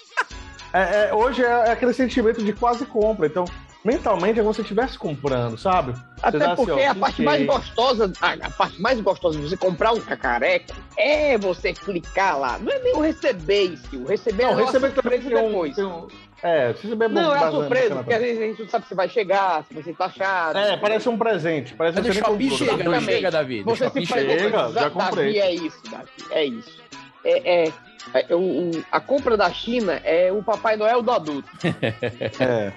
[0.74, 3.28] É, é, hoje é aquele sentimento de quase compra.
[3.28, 3.44] Então,
[3.84, 5.94] mentalmente é como se você estivesse comprando, sabe?
[6.22, 7.26] Até dá assim, porque ó, a parte cliquei.
[7.26, 12.38] mais gostosa, a, a parte mais gostosa de você comprar um cacareco é você clicar
[12.40, 12.60] lá.
[12.60, 13.78] Não é nem o receber.
[13.94, 15.76] O receber Não, é receber surpresa tem um, depois.
[15.76, 16.08] tem um-
[16.44, 19.10] É, se receber Não, é surpresa, porque às vezes a gente não sabe se vai
[19.10, 20.58] chegar, se vai ser taxado.
[20.60, 21.74] É, parece um presente.
[21.76, 23.16] Parece você nem Shopee comprou, chega, não Exatamente.
[23.16, 23.64] chega, Davi?
[23.64, 25.26] Você se Chega, já comprei.
[25.34, 26.82] Davi, é isso, Davi, é isso.
[27.24, 27.74] É, é,
[28.16, 31.50] é, o- o- a compra da China é o Papai Noel do adulto.
[32.40, 32.72] É,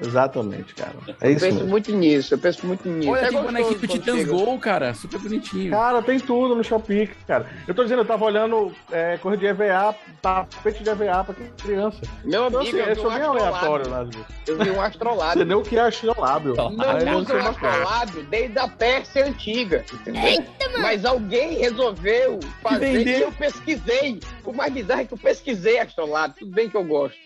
[0.00, 0.92] exatamente, cara.
[1.20, 1.68] É Eu isso penso mesmo.
[1.70, 3.10] muito nisso, eu penso muito nisso.
[3.10, 4.24] Olha, É tem bonequinho do Titãs.
[4.26, 4.94] Gol, cara.
[4.94, 5.70] Super bonitinho.
[5.70, 7.46] Cara, tem tudo no Shopee, cara.
[7.66, 11.98] Eu tô dizendo, eu tava olhando é, coisa de EVA, tapete de EVA pra criança.
[12.24, 14.26] Meu Então, amigo, assim, eu eu vi sou um bem aleatório, vezes.
[14.46, 15.44] Eu vi um Você astrolábio.
[15.44, 16.54] nem o que é astrolábio.
[16.56, 17.66] Não Aí eu usa sei o bastante.
[17.66, 20.44] astrolábio desde a Pérsia antiga, entendeu?
[20.80, 23.18] Mas alguém resolveu fazer vender.
[23.18, 24.20] e eu pesquisei.
[24.44, 26.36] O mais bizarro é que eu pesquisei astrolábio.
[26.40, 27.16] Tudo bem que eu gosto.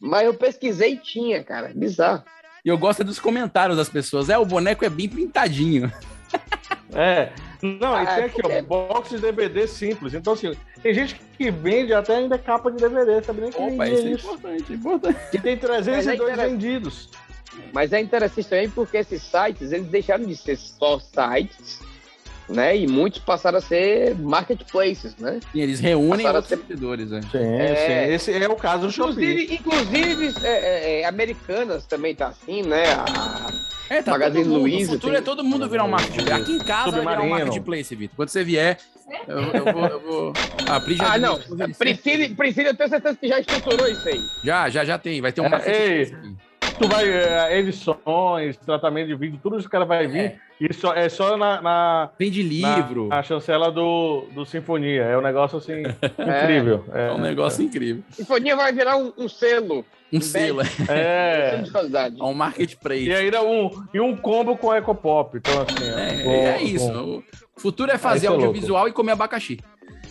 [0.00, 1.72] Mas eu pesquisei e tinha, cara.
[1.74, 2.22] Bizarro.
[2.64, 4.28] E eu gosto dos comentários das pessoas.
[4.28, 5.90] É, o boneco é bem pintadinho.
[6.92, 7.30] É.
[7.62, 10.14] Não, e Ah, tem aqui, ó, porque- box de DVD simples.
[10.14, 13.88] Então, assim, tem gente que vende até ainda capa de DVD, sabe nem que Opa,
[13.88, 14.26] isso é isso.
[14.28, 15.18] importante, é importante.
[15.32, 16.50] E tem 302 Mas é interessante.
[16.50, 17.10] vendidos.
[17.72, 21.80] Mas é interessante também porque esses sites, eles deixaram de ser só sites,
[22.48, 22.76] né?
[22.76, 25.40] E muitos passaram a ser marketplaces, né?
[25.54, 27.20] E eles reúnem Passaram outros ser- vendedores, né?
[27.30, 27.76] Sim, É.
[28.08, 28.14] sim.
[28.32, 29.54] Esse é o caso do Shopee.
[29.54, 29.54] Inclusive,
[30.24, 32.84] inclusive é, é, é, americanas também tá assim, né?
[32.92, 33.46] A,
[33.90, 34.60] É, tá Magazine todo mundo.
[34.62, 36.42] Luiza O futuro tem- é todo mundo virar um marketplace.
[36.42, 37.46] Aqui em casa vai virar um Submarino.
[37.46, 38.16] marketplace, Vitor.
[38.16, 38.78] Quando você vier,
[39.26, 40.32] eu, eu vou, eu vou...
[40.68, 41.38] A Pri já Ah, não.
[41.78, 44.20] Priscila, Priscila, eu tenho certeza que já estruturou isso aí.
[44.44, 45.20] Já, já, já tem.
[45.22, 46.14] Vai ter um É, marketplace.
[46.22, 46.47] ei.
[46.78, 50.40] Tu vai, é, edições, tratamento de vídeo, tudo isso cara vai vir.
[50.60, 53.08] E só, é só na, na, Vende livro.
[53.08, 55.02] na, na chancela do, do Sinfonia.
[55.02, 55.82] É um negócio assim
[56.18, 56.84] incrível.
[56.92, 58.02] É um negócio incrível.
[58.10, 59.84] Sinfonia vai virar um, um selo.
[60.12, 60.62] Um selo.
[60.88, 61.62] É.
[62.10, 62.20] De.
[62.20, 63.04] É um marketplace.
[63.08, 65.36] E ainda um, e um combo com Ecopop.
[65.38, 65.84] Então, assim.
[65.88, 66.92] É, com- é isso.
[66.92, 67.22] com-
[67.56, 69.58] O futuro é fazer é audiovisual e comer abacaxi.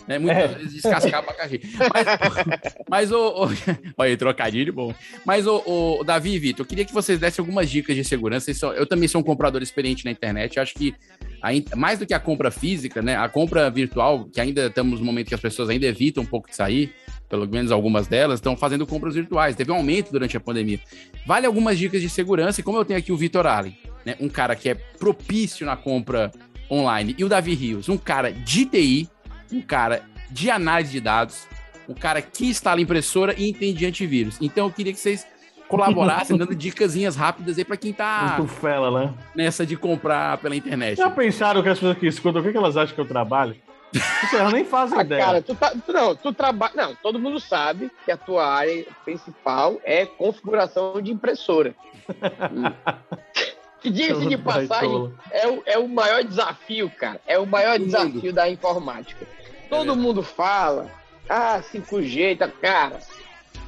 [0.08, 0.18] Né?
[0.18, 0.48] Muitas É.
[0.48, 1.60] vezes descascar abacaxi.
[1.92, 2.06] Mas,
[2.88, 3.48] mas o, o-
[3.98, 4.94] Olha trocadilho bom.
[5.26, 8.50] Mas, o, o Davi e Vitor, eu queria que vocês dessem algumas dicas de segurança.
[8.74, 10.56] Eu também sou um comprador experiente na internet.
[10.56, 10.94] Eu acho que
[11.42, 13.16] ain- mais do que a compra física, né?
[13.16, 16.48] A compra virtual, que ainda estamos no momento que as pessoas ainda evitam um pouco
[16.48, 16.92] de sair,
[17.28, 19.54] pelo menos algumas delas, estão fazendo compras virtuais.
[19.54, 20.80] Teve um aumento durante a pandemia.
[21.26, 24.16] Vale algumas dicas de segurança, e como eu tenho aqui o Vitor Allen, né?
[24.18, 26.32] Um cara que é propício na compra
[26.70, 29.08] online, e o Davi Rios, um cara de TI,
[29.52, 31.46] um cara de análise de dados,
[31.88, 34.36] um cara que instala impressora e entende de antivírus.
[34.40, 35.26] Então eu queria que vocês
[35.68, 39.14] colaborassem dando dicasinhas rápidas aí para quem tá Muito fela, né?
[39.34, 40.98] nessa de comprar pela internet.
[40.98, 43.56] Já pensaram que as pessoas que escutam, o que, que elas acham que eu trabalho?
[43.92, 45.24] Isso, elas nem fazem Ah, ideia.
[45.24, 46.72] cara, tu tá, tu não, tu trabalha.
[46.74, 51.74] Não, todo mundo sabe que a tua área principal é configuração de impressora.
[53.80, 57.20] que diga-se de passagem, é o, é o maior desafio, cara.
[57.26, 59.26] É o maior desafio da informática.
[59.68, 60.90] Todo mundo fala,
[61.28, 62.48] ah, 5G, tá.
[62.48, 62.98] Cara,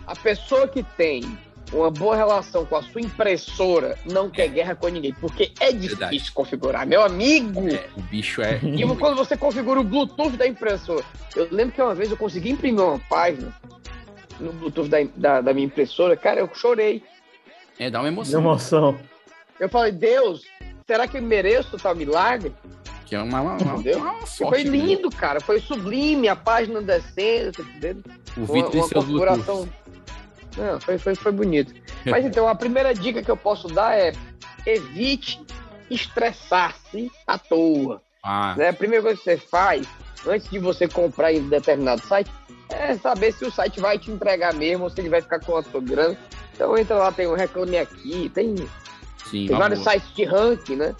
[0.06, 1.22] a pessoa que tem
[1.72, 5.98] uma boa relação com a sua impressora não quer guerra com ninguém, porque é difícil
[5.98, 6.32] Verdade.
[6.32, 6.86] configurar.
[6.86, 8.58] Meu amigo, É, o bicho é.
[8.62, 11.04] e quando você configura o Bluetooth da impressora.
[11.36, 13.54] Eu lembro que uma vez eu consegui imprimir uma página
[14.40, 17.02] no Bluetooth da, da, da minha impressora, cara, eu chorei.
[17.78, 18.40] É, dá uma emoção.
[18.40, 18.98] emoção.
[19.60, 20.42] Eu falei, Deus,
[20.86, 22.52] será que eu mereço tal milagre?
[23.10, 24.70] Que é uma, uma, uma, uma foi né?
[24.70, 25.40] lindo, cara.
[25.40, 28.04] Foi sublime, a página descendo, tá entendendo?
[28.36, 29.68] O e uma seus configuração.
[30.56, 31.74] Não, foi, foi, foi bonito.
[32.06, 34.12] Mas então, a primeira dica que eu posso dar é
[34.64, 35.44] evite
[35.90, 38.00] estressar-se à toa.
[38.22, 38.68] Ah, né?
[38.68, 39.88] A primeira coisa que você faz,
[40.24, 42.30] antes de você comprar em determinado site,
[42.68, 45.56] é saber se o site vai te entregar mesmo ou se ele vai ficar com
[45.56, 46.16] a sua grana.
[46.54, 48.54] Então entra lá, tem o Reclame Aqui, tem,
[49.24, 49.48] sim.
[49.48, 50.94] tem vários sites de ranking, né?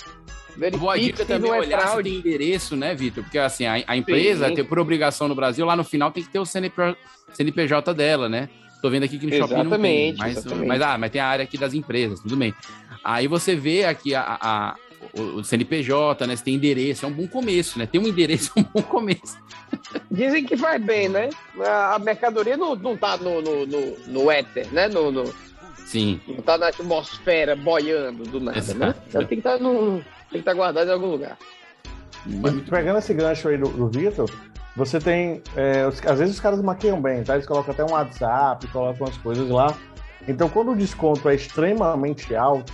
[0.57, 2.11] Uma boa dica se também é olhar se fraude.
[2.11, 3.23] tem endereço, né, Vitor?
[3.25, 4.55] Porque assim, a, a empresa Sim.
[4.55, 6.97] tem por obrigação no Brasil, lá no final tem que ter o CNP,
[7.33, 8.49] CNPJ dela, né?
[8.83, 10.09] Tô vendo aqui que no Shopping não tem.
[10.11, 10.67] Exatamente, Mas, exatamente.
[10.69, 12.55] mas, ah, mas tem a área aqui das empresas, tudo bem.
[13.05, 14.75] Aí você vê aqui a, a-
[15.15, 16.37] o, CNPJ, né?
[16.37, 17.87] Se tem endereço, é um bom começo, né?
[17.87, 19.37] Tem um endereço, é um bom começo.
[20.11, 21.31] Dizem que faz bem, né?
[21.59, 24.89] A mercadoria não, não tá no, no, no, no éter, né?
[24.89, 25.33] No, no-
[25.87, 26.21] Sim.
[26.29, 28.87] não tá na atmosfera boiando do nada, né?
[28.89, 29.03] Exato.
[29.09, 31.37] Então tem que estar no, tem que estar guardado em algum lugar.
[32.27, 34.31] Mas- Pegando esse gancho aí do, do Vitor,
[34.77, 35.43] você tem.
[35.57, 37.35] é, às vezes os caras maquiam bem, tá?
[37.35, 39.75] Eles colocam até um WhatsApp, colocam as coisas lá.
[40.29, 42.73] Então, quando o desconto é extremamente alto,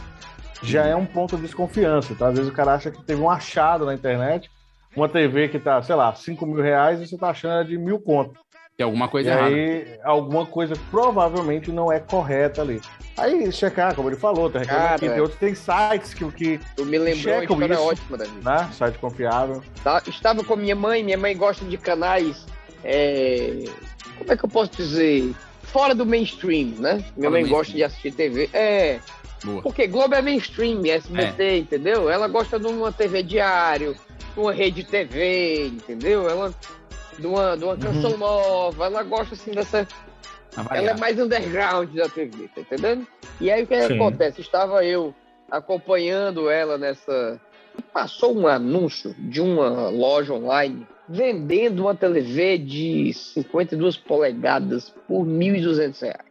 [0.63, 2.15] já é um ponto de desconfiança.
[2.15, 2.29] Tá?
[2.29, 4.51] Às vezes o cara acha que teve um achado na internet,
[4.97, 8.01] uma TV que tá, sei lá, 5 mil reais e você tá achando de mil
[8.01, 8.41] conto.
[8.77, 9.55] Tem alguma coisa e errada.
[9.55, 12.79] aí, alguma coisa provavelmente não é correta ali.
[13.17, 16.61] Aí, checar, como ele falou, tem, reclame Cara, aqui, tem outros, tem sites que, que
[16.77, 17.83] Tu me lembrou uma Checam história isso.
[17.87, 18.31] ótima, Davi.
[18.45, 18.69] né?
[18.75, 19.63] Site confiável.
[19.83, 22.45] Tá- Estava com minha mãe, minha mãe gosta de canais.
[22.85, 23.65] é,
[24.19, 25.35] Como é que eu posso dizer?
[25.63, 27.03] Fora do mainstream, né?
[27.17, 28.51] Minha do mãe gosta de assistir TV.
[28.53, 28.99] É.
[29.43, 29.63] Boa.
[29.63, 31.57] Porque Globo é mainstream, SBT, É.
[31.57, 32.11] entendeu?
[32.11, 33.95] Ela gosta de uma TV diário,
[34.35, 36.29] de uma rede TV, entendeu?
[36.29, 36.53] Ela.
[37.19, 39.89] De uma, de uma canção nova, ela gosta assim dessa.
[40.71, 43.07] Ela é mais underground da TV, tá entendendo?
[43.41, 43.95] E aí o que Sim.
[43.95, 44.41] acontece?
[44.41, 45.15] Estava eu
[45.51, 47.41] acompanhando ela nessa.
[47.93, 56.01] Passou um anúncio de uma loja online vendendo uma TV de 52 polegadas por 1.200
[56.03, 56.26] reais.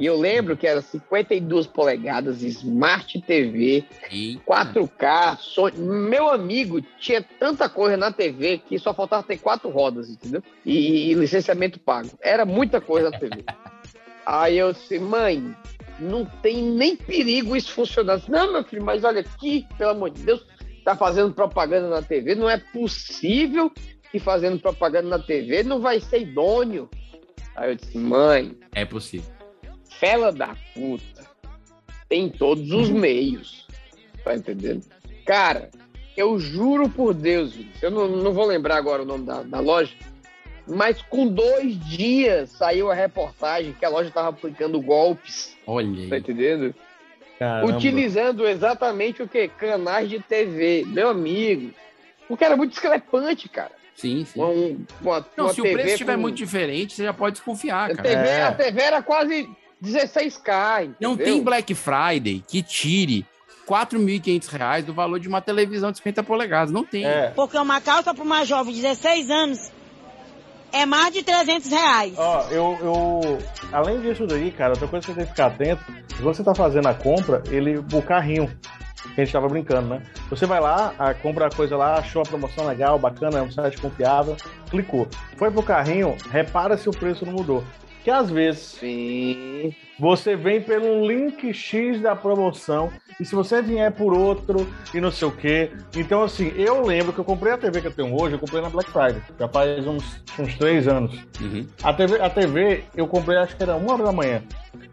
[0.00, 4.42] E eu lembro que era 52 polegadas, Smart TV, Eita.
[4.46, 5.78] 4K, Sony.
[5.78, 10.42] Meu amigo tinha tanta coisa na TV que só faltava ter quatro rodas, entendeu?
[10.64, 12.10] E, e licenciamento pago.
[12.20, 13.44] Era muita coisa na TV.
[14.26, 15.54] Aí eu disse, mãe,
[15.98, 18.16] não tem nem perigo isso funcionar.
[18.16, 20.44] Disse, Não, meu filho, mas olha aqui, pelo amor de Deus,
[20.84, 22.34] tá fazendo propaganda na TV.
[22.34, 23.70] Não é possível
[24.10, 26.88] que fazendo propaganda na TV não vai ser idôneo.
[27.56, 29.32] Aí eu disse, mãe, É possível.
[29.98, 31.24] Fela da puta
[32.08, 33.66] tem todos os meios.
[34.22, 34.82] Tá entendendo?
[35.26, 35.70] Cara,
[36.16, 39.92] eu juro por Deus, eu não, não vou lembrar agora o nome da, da loja,
[40.66, 45.56] mas com dois dias saiu a reportagem que a loja estava aplicando golpes.
[45.66, 46.74] Olha Tá entendendo?
[47.38, 47.74] Caramba.
[47.76, 49.48] utilizando exatamente o que?
[49.48, 50.84] Canais de TV.
[50.86, 51.72] Meu amigo.
[52.28, 53.72] O cara é muito discrepante, cara.
[53.96, 54.38] Sim, sim.
[54.40, 57.12] Uma, um- uma, Não, uma se o TV preço estiver com- muito diferente, você já
[57.12, 58.08] pode desconfiar, A cara.
[58.08, 58.42] TV, É.
[58.44, 59.48] a TV era quase
[59.84, 60.90] 16K.
[61.00, 61.34] Não entendeu?
[61.34, 63.26] tem Black Friday que tire
[63.66, 66.70] 4.500 reais do valor de uma televisão de 50 polegadas.
[66.72, 67.04] Não tem.
[67.06, 67.28] É.
[67.34, 69.72] Porque uma calça para uma jovem de 16 anos
[70.72, 72.14] é mais de 300 reais.
[72.16, 73.38] Ó, eu, eu.
[73.72, 75.82] Além disso daí, cara, outra coisa que você tem que ficar atento,
[76.16, 77.78] se você tá fazendo a compra, ele.
[77.78, 78.50] O carrinho.
[79.14, 80.02] Que a gente tava brincando, né?
[80.30, 83.50] Você vai lá, a- compra a coisa lá, achou a promoção legal, bacana, é um
[83.50, 84.34] site confiável,
[84.70, 85.06] clicou.
[85.36, 87.62] Foi pro carrinho, repara se o preço não mudou.
[88.04, 89.74] Que às vezes Sim.
[89.98, 95.10] você vem pelo link X da promoção e se você vier por outro e não
[95.10, 95.72] sei o quê.
[95.96, 98.60] Então, assim, eu lembro que eu comprei a TV que eu tenho hoje, eu comprei
[98.60, 101.14] na Black Friday, já faz uns, uns três anos.
[101.40, 101.66] Uhum.
[101.82, 104.42] A TV, a TV eu comprei acho que era uma hora da manhã.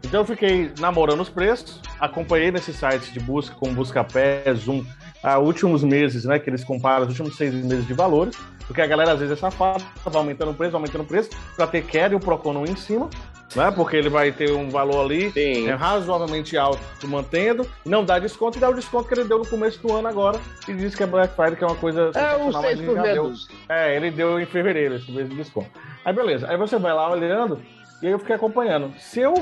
[0.02, 4.84] Então eu fiquei namorando os preços, acompanhei nesses sites de busca, como Buscapé, Zoom,
[5.22, 6.38] há últimos meses, né?
[6.38, 9.40] Que eles comparam os últimos seis meses de valores, porque a galera às vezes é
[9.40, 12.52] safada, vai aumentando o preço, vai aumentando o preço, para ter queda e o Procon
[12.52, 13.08] não em cima,
[13.54, 13.70] né?
[13.70, 15.68] Porque ele vai ter um valor ali Sim.
[15.68, 19.46] é, razoavelmente alto mantendo, não dá desconto e dá o desconto que ele deu no
[19.46, 22.38] começo do ano agora e diz que é Black Friday, que é uma coisa É
[22.38, 23.32] mas 6 ele por já deu-
[23.68, 25.68] é, ele deu em fevereiro esse mês de desconto.
[26.04, 27.60] Aí beleza, aí você vai lá olhando
[28.02, 28.92] e aí eu fiquei acompanhando.
[28.98, 29.34] Se eu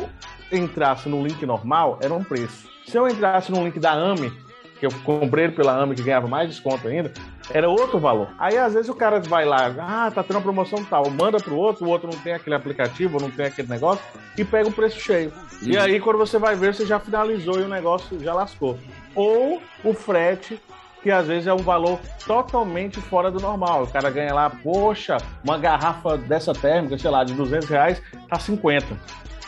[0.52, 2.68] entrasse no link normal, era um preço.
[2.86, 4.32] Se eu entrasse no link da AMI,
[4.80, 7.12] que eu comprei ele pela AMI, que ganhava mais desconto ainda,
[7.50, 8.28] era outro valor.
[8.38, 11.54] Aí às vezes o cara vai lá, ah, tá tendo uma promoção tal, manda pro
[11.54, 14.02] outro, o outro não tem aquele aplicativo, não tem aquele negócio,
[14.38, 15.30] e pega o preço cheio.
[15.60, 18.78] E aí quando você vai ver, você já finalizou e o negócio já lascou.
[19.14, 20.58] Ou o frete,
[21.02, 23.82] que às vezes é um valor totalmente fora do normal.
[23.82, 28.38] O cara ganha lá, poxa, uma garrafa dessa térmica, sei lá, de 200 reais, tá
[28.38, 28.86] 50.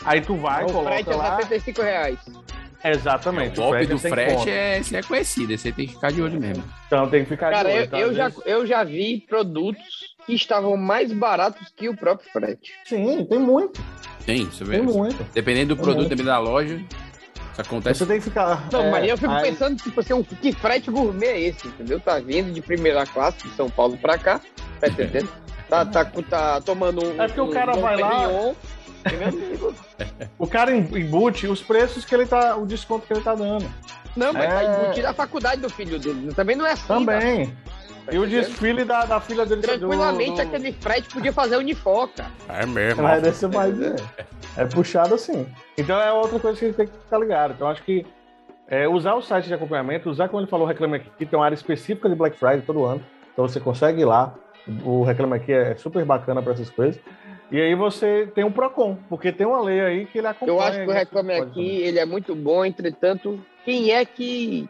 [0.05, 1.37] Aí tu vai, o coloca frete é lá.
[1.37, 2.19] 75 reais.
[2.83, 3.59] Exatamente.
[3.59, 6.39] O golpe do frete é, esse é conhecido, esse aí tem que ficar de olho
[6.39, 6.63] mesmo.
[6.87, 9.83] Então tem que ficar de Cara, olho, eu, então, eu já, eu já vi produtos
[10.25, 12.73] que estavam mais baratos que o próprio frete.
[12.85, 13.81] Sim, tem muito.
[14.25, 14.93] Tem, isso Tem mesmo.
[14.97, 15.23] muito.
[15.33, 16.09] Dependendo do Tem produto, muito.
[16.09, 17.99] dependendo da loja, isso acontece.
[17.99, 18.67] Você tem que ficar.
[18.71, 21.67] Não, é, mas eu fico aí- pensando, tipo assim, um- que frete gourmet é esse,
[21.67, 21.99] entendeu?
[21.99, 24.39] Tá vindo de primeira classe de São Paulo pra cá,
[24.79, 25.29] tá entendendo?
[25.69, 27.21] Tá, tá, tá tomando um.
[27.21, 28.53] É porque o um cara Dom vai lá-?
[30.37, 32.55] O cara em- embute os preços que ele tá.
[32.55, 33.65] o desconto que ele tá dando.
[34.15, 34.83] Não, mas tá É.
[34.83, 36.33] embutido a faculdade do filho dele.
[36.33, 36.87] Também não é assim.
[36.87, 37.47] Também.
[38.05, 40.41] tá E o desfile da, da filha dele Tranquilamente do, do...
[40.41, 42.25] aquele frete podia fazer unifoca.
[42.49, 43.01] É mesmo.
[43.03, 43.95] Mas desse mais é,
[44.57, 45.47] é puxado assim.
[45.77, 47.53] Então é outra coisa que a gente tem que ficar ligado.
[47.53, 48.05] Então acho que
[48.67, 51.45] é, usar o site de acompanhamento, usar como ele falou, o Reclame Aqui, tem uma
[51.45, 53.03] área específica de Black Friday todo ano.
[53.33, 54.33] Então você consegue ir lá.
[54.85, 56.99] O Reclame Aqui é super bacana para essas coisas.
[57.53, 60.57] E aí você tem um PROCON, porque tem uma lei aí que ele acompanha.
[60.57, 64.67] Eu acho que o Reclame Aqui, ele é muito bom, entretanto, quem é que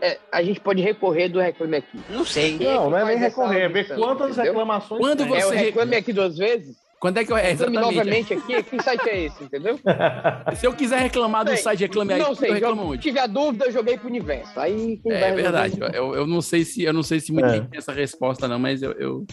[0.00, 2.00] é, a gente pode recorrer do Reclame Aqui?
[2.08, 2.52] Não sei.
[2.52, 2.64] fazer.
[2.64, 4.44] Não, não é nem faz essa recorrer, é ver quantas entendeu?
[4.52, 5.26] reclamações Quando tem.
[5.36, 6.76] É o Você- Reclame Aqui duas vezes?
[6.98, 7.36] Quando é que eu.
[7.36, 7.96] É, Reclame exatamente.
[7.96, 8.62] novamente aqui?
[8.62, 9.78] Que site é esse, entendeu?
[10.56, 11.56] Se eu quiser reclamar do Sei.
[11.58, 13.02] site Reclame Aí, Não eu sei, reclamo se onde?
[13.02, 14.58] tiver dúvida, eu joguei pro universo.
[14.58, 15.78] Aí quem vai É verdade.
[15.92, 17.54] Eu, eu não sei se eu não sei se muita É.
[17.56, 19.26] gente tem essa resposta, não, mas eu, eu,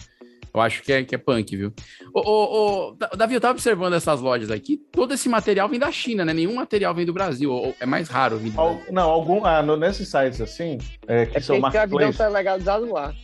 [0.52, 1.72] eu acho que é, que é punk, viu?
[2.14, 4.76] Ô, ô, ô, Da- Davi, eu tava observando essas lojas aqui.
[4.92, 6.32] Todo esse material vem da China, né?
[6.34, 7.50] Nenhum material vem do Brasil.
[7.52, 8.80] ou é mais raro vir do Al-.
[8.90, 12.18] Não, algum, ah, no- nesses sites assim, é, que É são porque a escravidão marketplaces,
[12.18, 13.14] tá legalizado lá.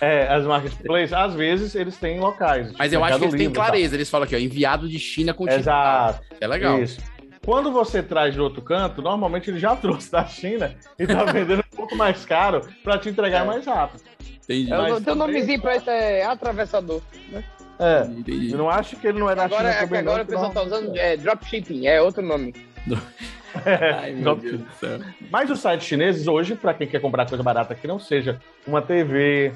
[0.00, 2.72] é, as marketplaces, às vezes eles têm locais.
[2.78, 3.64] Mas eu acho que eles têm Livre tal.
[3.66, 3.94] clareza.
[3.94, 6.08] Eles falam aqui, ó, enviado de China continental.
[6.10, 6.24] Exato.
[6.40, 6.82] É legal.
[6.82, 7.00] Isso.
[7.44, 11.60] Quando você traz de outro canto, normalmente ele já trouxe da China e tá vendendo
[11.72, 13.46] um pouco mais caro para te entregar É.
[13.46, 14.02] mais rápido.
[14.48, 14.72] Entendi.
[14.72, 17.02] É, o teu também- nomezinho pra isso é atravessador.
[17.78, 18.04] É.
[18.06, 18.52] Entendi.
[18.52, 20.00] Eu não acho que ele não é da Agora, China é também.
[20.00, 20.66] agora não, o pessoal tá não.
[20.66, 22.54] usando é, dropshipping, é outro nome.
[24.00, 25.00] Ai, meu Deus do céu.
[25.30, 28.82] Mas os sites chineses, hoje, para quem quer comprar coisa barata que não seja uma
[28.82, 29.52] TV,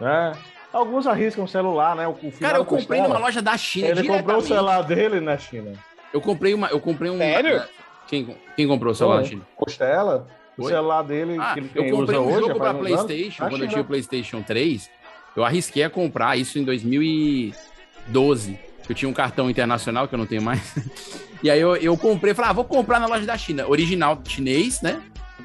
[0.00, 0.32] né?
[0.72, 2.06] Alguns arriscam o celular, né?
[2.06, 3.08] O, o Cara, eu comprei costela.
[3.08, 3.88] numa loja da China.
[3.88, 5.72] Ele comprou o celular dele na China.
[6.12, 6.68] Eu comprei uma.
[6.68, 7.18] Eu comprei um.
[7.18, 7.62] Sério?
[8.08, 9.30] Quem, quem comprou o celular na Foi.
[9.30, 9.42] China?
[9.56, 10.26] Costela,
[10.58, 10.72] o Foi?
[10.72, 13.62] celular dele Ah, que ele eu comprei um jogo faz uns anos, PlayStation, na quando
[13.62, 14.90] eu tinha o PlayStation 3.
[15.36, 18.58] Eu arrisquei a comprar isso em 2012.
[18.88, 20.60] Eu tinha um cartão internacional que eu não tenho mais.
[21.42, 23.68] E aí eu, eu comprei, falei, ah, vou comprar na loja da China.
[23.68, 25.02] Original chinês, né?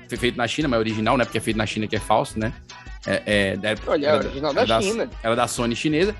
[0.07, 1.26] Foi feito na China, mas original, né?
[1.26, 2.53] Porque é feito na China que é falso, né?
[3.05, 5.09] É, é, da Olha, é era- original da era China.
[5.22, 6.16] Era da Sony chinesa.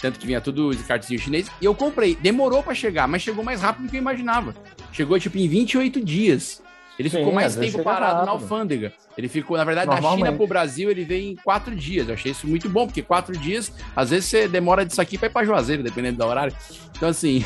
[0.00, 1.50] Tanto que vinha tudo de cartezinho chinês.
[1.60, 2.14] E eu comprei.
[2.14, 4.54] Demorou pra chegar, mas chegou mais rápido do que eu imaginava.
[4.92, 6.62] Chegou, tipo, em 28 dias.
[6.98, 8.92] Ele Sim, ficou mais tempo parado na alfândega.
[9.18, 10.00] Ele ficou, na verdade, da.
[10.10, 12.08] China pro Brasil, ele veio em quatro dias.
[12.08, 15.28] Eu achei isso muito bom, porque quatro dias, às vezes você demora disso aqui pra
[15.28, 16.54] ir pra Juazeiro, dependendo do horário.
[16.96, 17.44] Então, assim.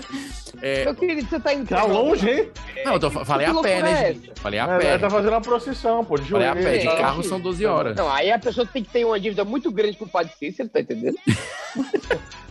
[0.62, 1.66] é, Meu querido, você tá indo.
[1.68, 2.48] Tá longe, hein?
[2.84, 4.32] não, eu tô, falei Que a pé, loucura né, é gente?
[4.36, 4.98] Falei a É, pé.
[4.98, 6.78] tá fazendo uma procissão, pô, de Falei a pé.
[6.78, 7.96] De carro são 12 horas.
[7.96, 10.68] Não, aí a pessoa tem que ter uma dívida muito grande com o Padre Cícero,
[10.68, 11.16] tá entendendo?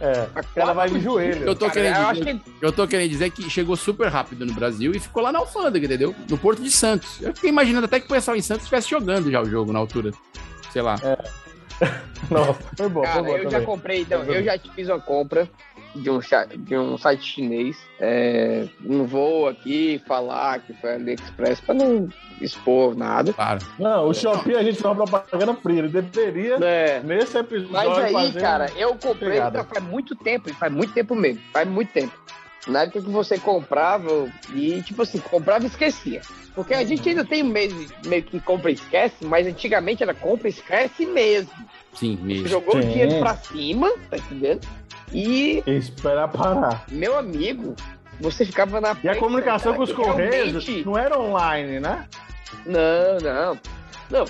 [0.01, 0.27] É,
[0.57, 1.45] ela vai de joelho.
[1.45, 4.09] Eu tô, Cara, querendo eu dizer, acho que eu tô querendo dizer que chegou super
[4.09, 6.13] rápido no Brasil e ficou lá na alfândega, entendeu?
[6.29, 7.21] No Porto de Santos.
[7.21, 9.79] Eu fiquei imaginando até que o pessoal em Santos estivesse jogando já o jogo na
[9.79, 10.11] altura.
[10.71, 10.95] Sei lá.
[12.29, 13.65] Nossa, foi bom, Cara, foi bom eu já também.
[13.65, 15.49] comprei, não, eu já fiz uma compra
[15.95, 16.19] de um,
[16.57, 17.77] de um site chinês.
[17.99, 22.09] É, não vou aqui falar que foi AliExpress pra não
[22.41, 23.33] expor nada.
[23.33, 23.59] Claro.
[23.79, 25.79] Não, o Shopee a gente faz propaganda fria.
[25.79, 28.41] Ele deveria, É, nesse episódio, mas aí, fazer...
[28.41, 32.13] cara, eu comprei faz muito tempo, e faz muito tempo mesmo, faz muito tempo.
[32.67, 36.21] Na época que você comprava e, tipo assim, comprava e esquecia.
[36.55, 40.47] Porque a gente ainda tem meio, meio que compra e esquece, mas antigamente era compra
[40.47, 41.51] e esquece mesmo.
[41.93, 42.47] Sim, mesmo.
[42.47, 42.89] Jogou o Sim.
[42.89, 44.61] dinheiro pra cima, tá entendendo?
[45.13, 46.85] E Esperar parar.
[46.89, 47.75] Meu amigo,
[48.19, 51.79] você ficava na E a comunicação cara, com os que correios realmente- não era online,
[51.79, 52.07] né?
[52.65, 53.59] Não, não.
[54.09, 54.25] Não,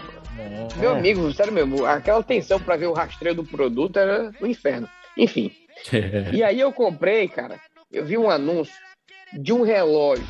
[0.77, 0.97] meu É.
[0.97, 4.89] amigo, sério mesmo, aquela tensão pra ver o rastreio do produto era o inferno.
[5.17, 5.51] Enfim.
[6.33, 7.59] E aí eu comprei, cara,
[7.95, 8.73] eu vi um anúncio
[9.33, 10.25] de um relógio.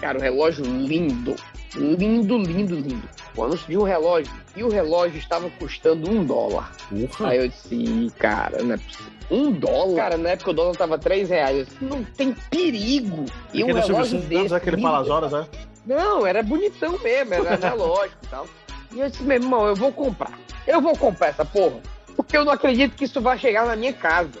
[0.00, 1.34] Cara, um relógio lindo.
[1.74, 3.08] Lindo, lindo, lindo.
[3.36, 4.32] O anúncio de um relógio.
[4.56, 6.72] E o relógio estava custando um dólar.
[7.16, 7.30] Porra.
[7.30, 9.12] Aí eu disse, "Ih, cara, não é possível.
[9.30, 9.96] Um dólar?
[9.96, 11.58] Cara, na época o dólar tava três reais.
[11.58, 13.26] Eu disse, não tem perigo.
[13.52, 14.54] E um Aquele Silvio relógio desse.
[14.54, 14.88] aquele lindo.
[14.88, 15.46] fala as horas, né?
[15.86, 18.46] Não, era bonitão mesmo, era analógico e tal.
[18.94, 20.32] E eu disse, meu irmão, eu vou comprar.
[20.66, 21.78] Eu vou comprar essa porra.
[22.16, 24.40] Porque eu não acredito que isso vai chegar na minha casa.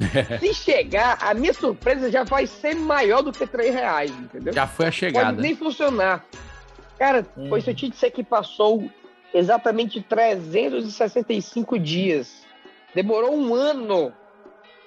[0.40, 4.52] Se chegar, a minha surpresa já vai ser maior do que três reais, entendeu?
[4.52, 5.40] Já foi a Pode chegada.
[5.40, 6.24] nem funcionar.
[6.98, 7.48] Cara, Hum.
[7.48, 8.88] foi se eu te disser que passou
[9.32, 12.44] exatamente 365 dias.
[12.94, 14.12] Demorou um ano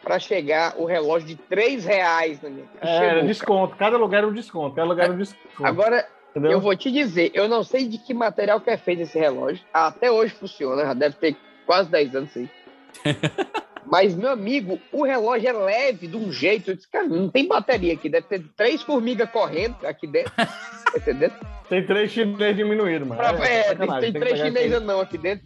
[0.03, 2.91] para chegar o relógio de três reais na minha casa.
[2.91, 3.76] É, era Chegou, desconto.
[3.76, 4.76] Cada lugar era um desconto.
[4.76, 5.47] Cada lugar era um desconto.
[5.58, 5.70] cara.
[5.70, 6.51] Agora, entendeu?
[6.51, 9.64] eu vou te dizer, eu não sei de que material que é feito esse relógio.
[9.74, 11.36] Até hoje funciona, já deve ter
[11.66, 12.49] quase 10 anos aí.
[13.89, 16.71] Mas, meu amigo, o relógio é leve de um jeito.
[16.71, 18.09] Eu disse, cara, não tem bateria aqui.
[18.09, 20.33] Deve ter três formigas correndo aqui dentro.
[20.88, 21.33] Tá entendendo?
[21.67, 23.19] Tem três chineses diminuídos, mano.
[23.21, 25.45] Pra- é, tem, tem três aquele- não aqui dentro.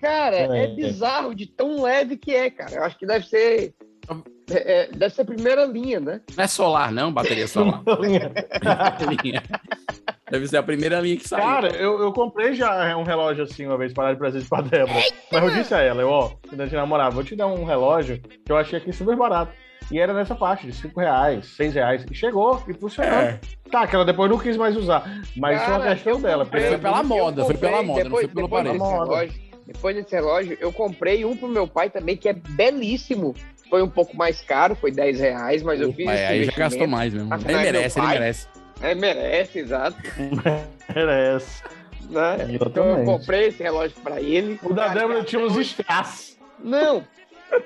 [0.00, 0.66] Cara, é, É.
[0.66, 2.72] bizarro de tão leve que é, cara.
[2.74, 3.72] Eu acho que deve ser.
[4.50, 6.20] é, é, deve ser primeira linha, né?
[6.36, 7.82] Não é solar, não, bateria solar.
[8.00, 8.32] Linha.
[10.30, 11.42] Deve ser a primeira linha que saiu.
[11.42, 14.60] Cara, eu, eu comprei já um relógio assim uma vez para dar de presente pra
[14.62, 15.00] Débora.
[15.32, 17.64] Mas eu disse a ela, eu, ó, quando a gente namorava, vou te dar um
[17.64, 19.52] relógio que eu achei aqui super barato.
[19.90, 22.06] E era nessa faixa, de 5 reais, 6 reais.
[22.08, 23.12] E chegou, e funcionou.
[23.12, 23.40] É.
[23.72, 25.02] Tá, que ela depois não quis mais usar.
[25.36, 26.44] Mas isso é uma Cara, questão dela.
[26.44, 28.72] comprei- Foi pela moda, foi pela moda, não depois- foi pelo aparelho.
[28.78, 29.04] desse Moda.
[29.10, 33.34] relógio- Depois desse relógio, eu comprei um pro meu pai também, que é belíssimo.
[33.68, 36.52] Foi um pouco mais caro, foi 10 reais, mas eu fiz Opa, é, aí já
[36.52, 37.32] gastou mais mesmo.
[37.32, 38.48] Ele merece, ele merece.
[38.82, 39.96] É, merece, exato.
[40.94, 41.62] Merece.
[42.08, 42.36] Né?
[42.50, 44.58] Então eu comprei esse relógio pra ele.
[44.62, 46.36] O da Débora tinha uns strass.
[46.58, 47.04] Não,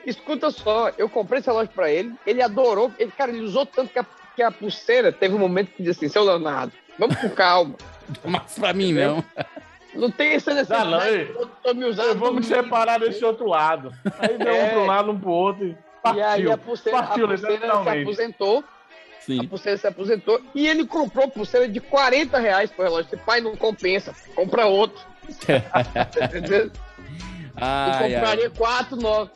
[0.05, 3.93] escuta só, eu comprei esse relógio pra ele, ele adorou, ele, cara, ele usou tanto
[3.93, 4.07] que a,
[4.37, 7.75] que a pulseira teve um momento que disse assim, seu Leonardo, vamos com calma,
[8.25, 9.25] Mas pra mim, não.
[9.95, 12.19] não tem essa necessidade, Não, não, eu tô me usando.
[12.19, 13.93] Vamos separar desse outro lado.
[14.19, 14.69] Aí deu um É.
[14.69, 15.65] para um lado, um pro outro.
[15.67, 15.77] E E
[16.09, 16.53] aí partiu.
[16.53, 18.05] a pulseira, Partiu, a pulseira se literalmente.
[19.25, 19.49] Aposentou, a Sim.
[19.49, 23.57] pulseira se aposentou, e ele comprou pulseira de 40 reais pro relógio, disse, pai, não
[23.57, 25.03] compensa, compra outro.
[26.23, 26.71] Entendeu?
[27.57, 28.15] E Ai, ai.
[28.15, 29.31] compraria quatro novos.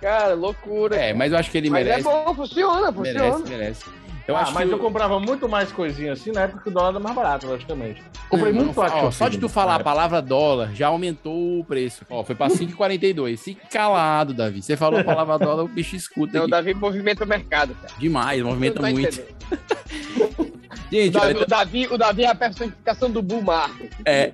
[0.00, 0.94] Cara, loucura.
[0.94, 2.00] É, mas eu acho que ele Mas merece.
[2.08, 3.20] é bom, funciona, funciona.
[3.20, 3.84] merece, merece.
[4.26, 6.72] Eu ah, acho mas que eu comprava muito mais coisinha assim na época que o
[6.72, 8.02] dólar era mais barato, logicamente.
[8.28, 11.64] Comprei Não, muito não, ó, Só de tu falar a palavra dólar, já aumentou o
[11.64, 12.04] preço.
[12.10, 13.38] Ó, foi pra 5,42.
[13.38, 14.62] Fique calado, Davi.
[14.62, 16.48] Você falou a palavra dólar, o bicho escuta Não, o.
[16.48, 17.94] Davi movimenta o mercado, cara.
[17.98, 19.06] Demais, movimenta tá muito.
[19.08, 20.56] entendendo.
[20.86, 23.90] O Gente, Davi, olha, o, Davi, o Davi é a personificação do bull market.
[24.04, 24.32] é.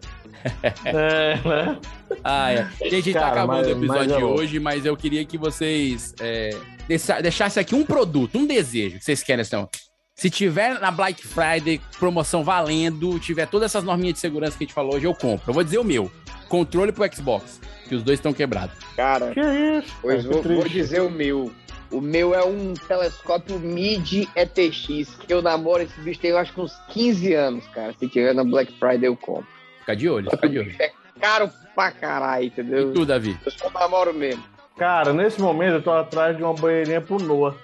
[0.84, 1.78] É, né?
[2.24, 2.68] Ah, é.
[2.82, 5.24] Gente, a gente tá Cara, acabando mas- o episódio é de hoje, mas eu queria
[5.24, 6.51] que vocês é,
[6.86, 9.66] deixa- deixassem aqui um produto, um desejo que vocês querem, ó.
[10.14, 14.66] Se tiver na Black Friday promoção valendo, tiver todas essas norminhas de segurança que a
[14.66, 15.51] gente falou hoje, eu compro.
[15.51, 16.11] Eu vou dizer o meu.
[16.49, 18.76] Controle pro Xbox, que os dois estão quebrados.
[18.95, 19.97] Cara, Que isso?
[20.03, 21.51] pois vou, vou dizer o meu.
[21.90, 26.53] O meu é um telescópio MIDI ETX, que eu namoro esse bicho tem, eu acho
[26.53, 27.95] que uns 15 anos, cara.
[27.99, 29.47] Se tiver na Black Friday, eu compro.
[29.83, 30.74] Fica de olho, fica de olho.
[30.78, 32.93] É caro pra caralho, E entendeu?
[32.93, 33.37] tu, Davi?
[33.45, 34.43] Eu só namoro mesmo.
[34.76, 37.55] Cara, nesse momento eu tô atrás de uma banheirinha pro Noah.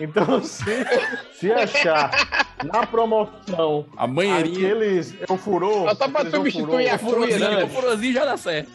[0.00, 0.64] Então, se,
[1.34, 2.10] se achar
[2.64, 4.68] na promoção, A banheirinha.
[4.72, 5.88] aqueles eu furou.
[5.88, 7.64] Só tá pra substituir a grande.
[7.64, 8.70] o furozinho já dá certo.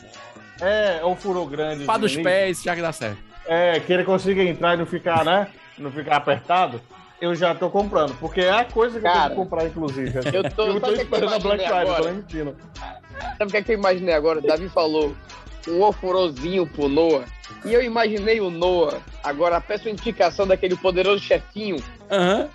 [0.61, 1.85] É, é um furou grande.
[1.85, 3.17] Pá dos pés, já que dá certo.
[3.47, 5.47] É, que ele consiga entrar e não ficar, né?
[5.77, 6.79] Não ficar apertado.
[7.21, 10.11] Eu já tô comprando, porque é a coisa que eu Cara, tenho que comprar, inclusive.
[10.33, 12.57] Eu tô, Eu tô eu esperando a Black Friday, tô mentindo.
[13.37, 14.39] Sabe o que, é que eu imaginei agora?
[14.39, 15.15] O Davi falou
[15.67, 17.23] um oforozinho pro Noah.
[17.63, 21.77] E eu imaginei o Noah, agora a personificação daquele poderoso chefinho,
[22.09, 22.49] Aham.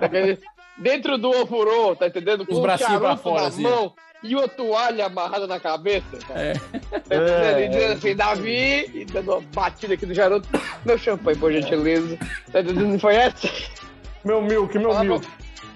[0.00, 0.40] daquele-
[0.76, 2.44] dentro do ofurô, tá entendendo?
[2.44, 3.62] Com Os um bracinhos pra fora, na assim.
[3.62, 6.16] mão e uma toalha amarrada na cabeça.
[6.26, 6.40] Cara.
[6.40, 6.52] É.
[6.54, 7.12] Tá entendendo?
[7.12, 10.48] É, dizendo assim, Davi, e dando uma batida aqui do charuto.
[10.84, 12.18] Meu champanhe, por gentileza.
[12.52, 12.88] Tá entendendo?
[12.88, 13.48] Não foi essa?
[14.24, 15.26] Meu milk, meu milk.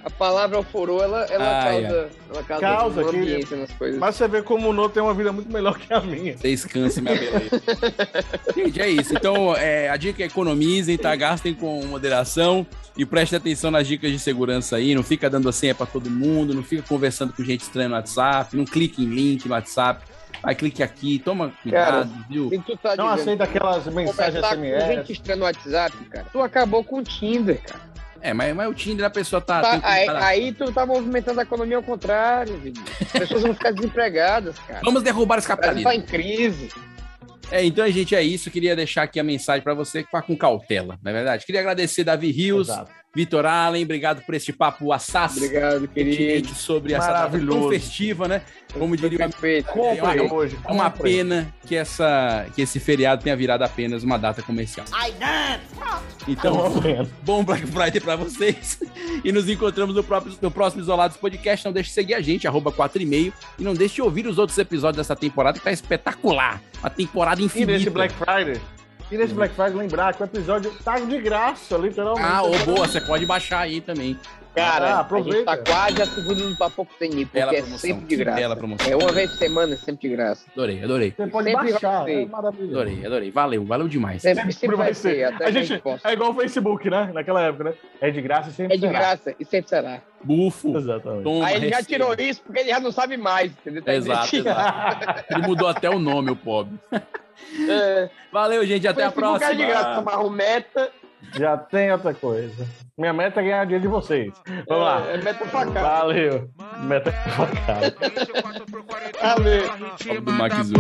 [0.05, 3.99] A palavra ofurô, ela, ela Ai, causa, ela causa, Causa uma que- ambiência nas coisas.
[3.99, 6.37] Mas você vê como o No tem uma vida muito melhor que a minha.
[6.37, 7.63] Vocês cansem minha beleza.
[8.55, 9.15] Gente, é isso.
[9.15, 11.17] Então, é, a dica é economizem, tá?
[11.17, 12.67] Gastem com moderação
[12.99, 14.95] e prestem atenção nas dicas de segurança aí.
[14.95, 17.95] Não fica dando a senha pra todo mundo, não fica conversando com gente estranha no
[17.95, 20.05] WhatsApp, não clique em link no WhatsApp.
[20.43, 22.51] Vai, clique aqui, toma cuidado, viu?
[22.51, 25.11] Se tu tá Não aceita aquelas mensagens conversar com gente SMS.
[25.13, 27.94] estranha no WhatsApp, cara, tu acabou com o Tinder, cara.
[28.25, 29.61] É, mas, mas o Tinder a pessoa tá.
[29.61, 32.59] Tá- aí, aí tu tá movimentando a economia ao contrário.
[33.03, 34.81] As pessoas vão ficar desempregadas, cara.
[34.83, 35.91] Vamos derrubar esse O Brasil capitalismo.
[35.91, 36.71] tá em crise.
[37.51, 38.51] É, então, gente, é isso.
[38.51, 41.45] Queria deixar aqui a mensagem pra você que vá com cautela, não é verdade?
[41.45, 42.91] Queria agradecer Davi Rios, Exato.
[43.15, 46.49] Vitor Allen, obrigado por esse papo assaz Obrigado, querido.
[46.55, 48.43] sobre essa data tão festiva, né?
[48.73, 49.63] Como diria o.
[49.65, 50.59] Comprem É uma- hoje.
[50.67, 54.85] É uma pena que, essa, que esse feriado tenha virado apenas uma data comercial.
[56.27, 56.73] Então,
[57.23, 58.81] bom Black Friday pra vocês.
[59.23, 61.65] E nos encontramos no, próprio, no próximo Isolados Podcast.
[61.65, 63.33] Não deixe de seguir a gente, arroba 4 e meio.
[63.59, 66.61] E não deixe de ouvir os outros episódios dessa temporada, que tá espetacular.
[66.81, 67.73] Uma temporada E infinita.
[67.73, 68.61] nesse Black Friday.
[69.11, 72.27] E nesse Black Friday, lembrar que o episódio tá de graça, literalmente.
[72.27, 74.19] Ah, ô, boa, você pode baixar aí também.
[74.55, 75.45] Cara, Ah, a gente aproveita.
[75.45, 78.39] tá quase assegurando no Papo Tem, porque Bela é sempre de graça.
[78.41, 78.93] Bela promoção.
[78.93, 80.47] É uma vez por semana, é sempre de graça.
[80.53, 81.11] Adorei, adorei.
[81.17, 82.73] Você pode Sempre baixar, é maravilhoso.
[82.73, 83.31] Adorei, adorei.
[83.33, 84.23] Valeu, valeu demais.
[84.23, 85.15] Sempre, Sempre, vai vai ser.
[85.17, 87.11] ser, até a gente, é igual o Facebook, né?
[87.13, 87.75] Naquela época, né?
[88.01, 88.99] É de graça e sempre É de será.
[88.99, 90.01] graça e sempre será.
[90.23, 90.77] Bufo.
[90.77, 91.25] Exatamente.
[91.25, 93.83] Toma, Aí ele já tirou isso porque ele já não sabe mais, entendeu?
[93.83, 95.25] Tá Exato, exato.
[95.31, 96.79] Ele mudou até o nome, o pobre.
[97.69, 98.87] É, Valeu, gente.
[98.87, 100.25] Até a é de graça, próxima.
[100.25, 100.91] um meta,
[101.37, 102.67] Já tem outra coisa.
[102.97, 104.33] Minha meta é ganhar dinheiro de vocês.
[104.69, 105.07] Vamos lá.
[105.09, 105.83] é, é meta cá.
[105.83, 106.51] Valeu.
[106.83, 107.35] Meta cá.
[109.37, 110.21] Valeu.
[110.21, 110.71] Do Max.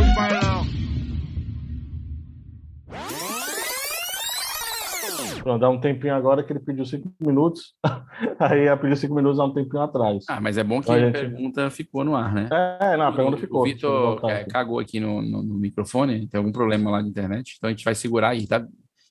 [5.43, 7.75] Pronto, dá um tempinho agora que ele pediu cinco minutos.
[8.39, 10.25] Aí ela pediu cinco minutos há um tempinho atrás.
[10.29, 11.13] Ah, mas é bom que Ó, a gente.
[11.13, 12.49] pergunta ficou no ar, né?
[12.81, 13.63] É, não, a pergunta O- ficou.
[13.63, 14.51] O eu Vitor é, aqui.
[14.51, 17.85] cagou aqui no, no- no microfone, tem algum problema lá na internet, então a gente
[17.85, 18.65] vai segurar aí, tá,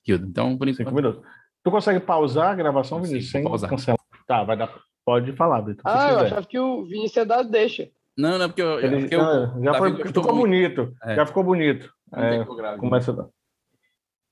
[0.06, 0.26] Hildo?
[0.26, 0.94] Então, por Cinco enquanto.
[0.96, 1.22] minutos.
[1.62, 3.70] Tu consegue pausar a gravação, Vinícius, sem pausar.
[3.70, 3.98] cancelar?
[4.26, 4.70] Tá, vai dar.
[5.06, 5.82] Pode falar, Vitor.
[5.84, 7.88] Ah, eu achava que o Vinícius ia dar deixa.
[8.16, 8.78] Não, não, porque eu.
[8.80, 10.36] Ele- porque eu ah, já foi, ficou muito.
[10.36, 10.92] bonito.
[11.02, 11.14] É.
[11.16, 11.90] Já ficou bonito.
[12.12, 12.78] não tem É, que eu grave.
[12.78, 13.12] começa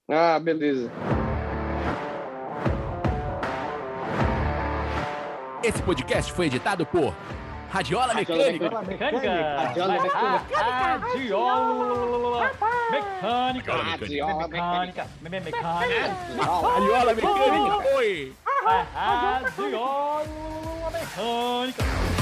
[0.09, 0.35] a.
[0.37, 0.91] Ah, beleza.
[5.63, 7.15] Esse podcast foi editado por
[7.71, 8.65] Radiola Mecânica.
[8.65, 9.57] Radiola Mecânica.
[9.57, 10.57] Radiola Mecânica.
[10.59, 12.51] Radiola
[12.91, 13.73] Mecânica.
[13.73, 15.07] Radiola Mecânica.
[15.23, 15.67] Me- Mecânica.
[16.43, 17.97] Radiola Mecânica.
[17.97, 18.33] Oi.
[18.95, 20.25] Radiola
[20.93, 22.22] Mecânica.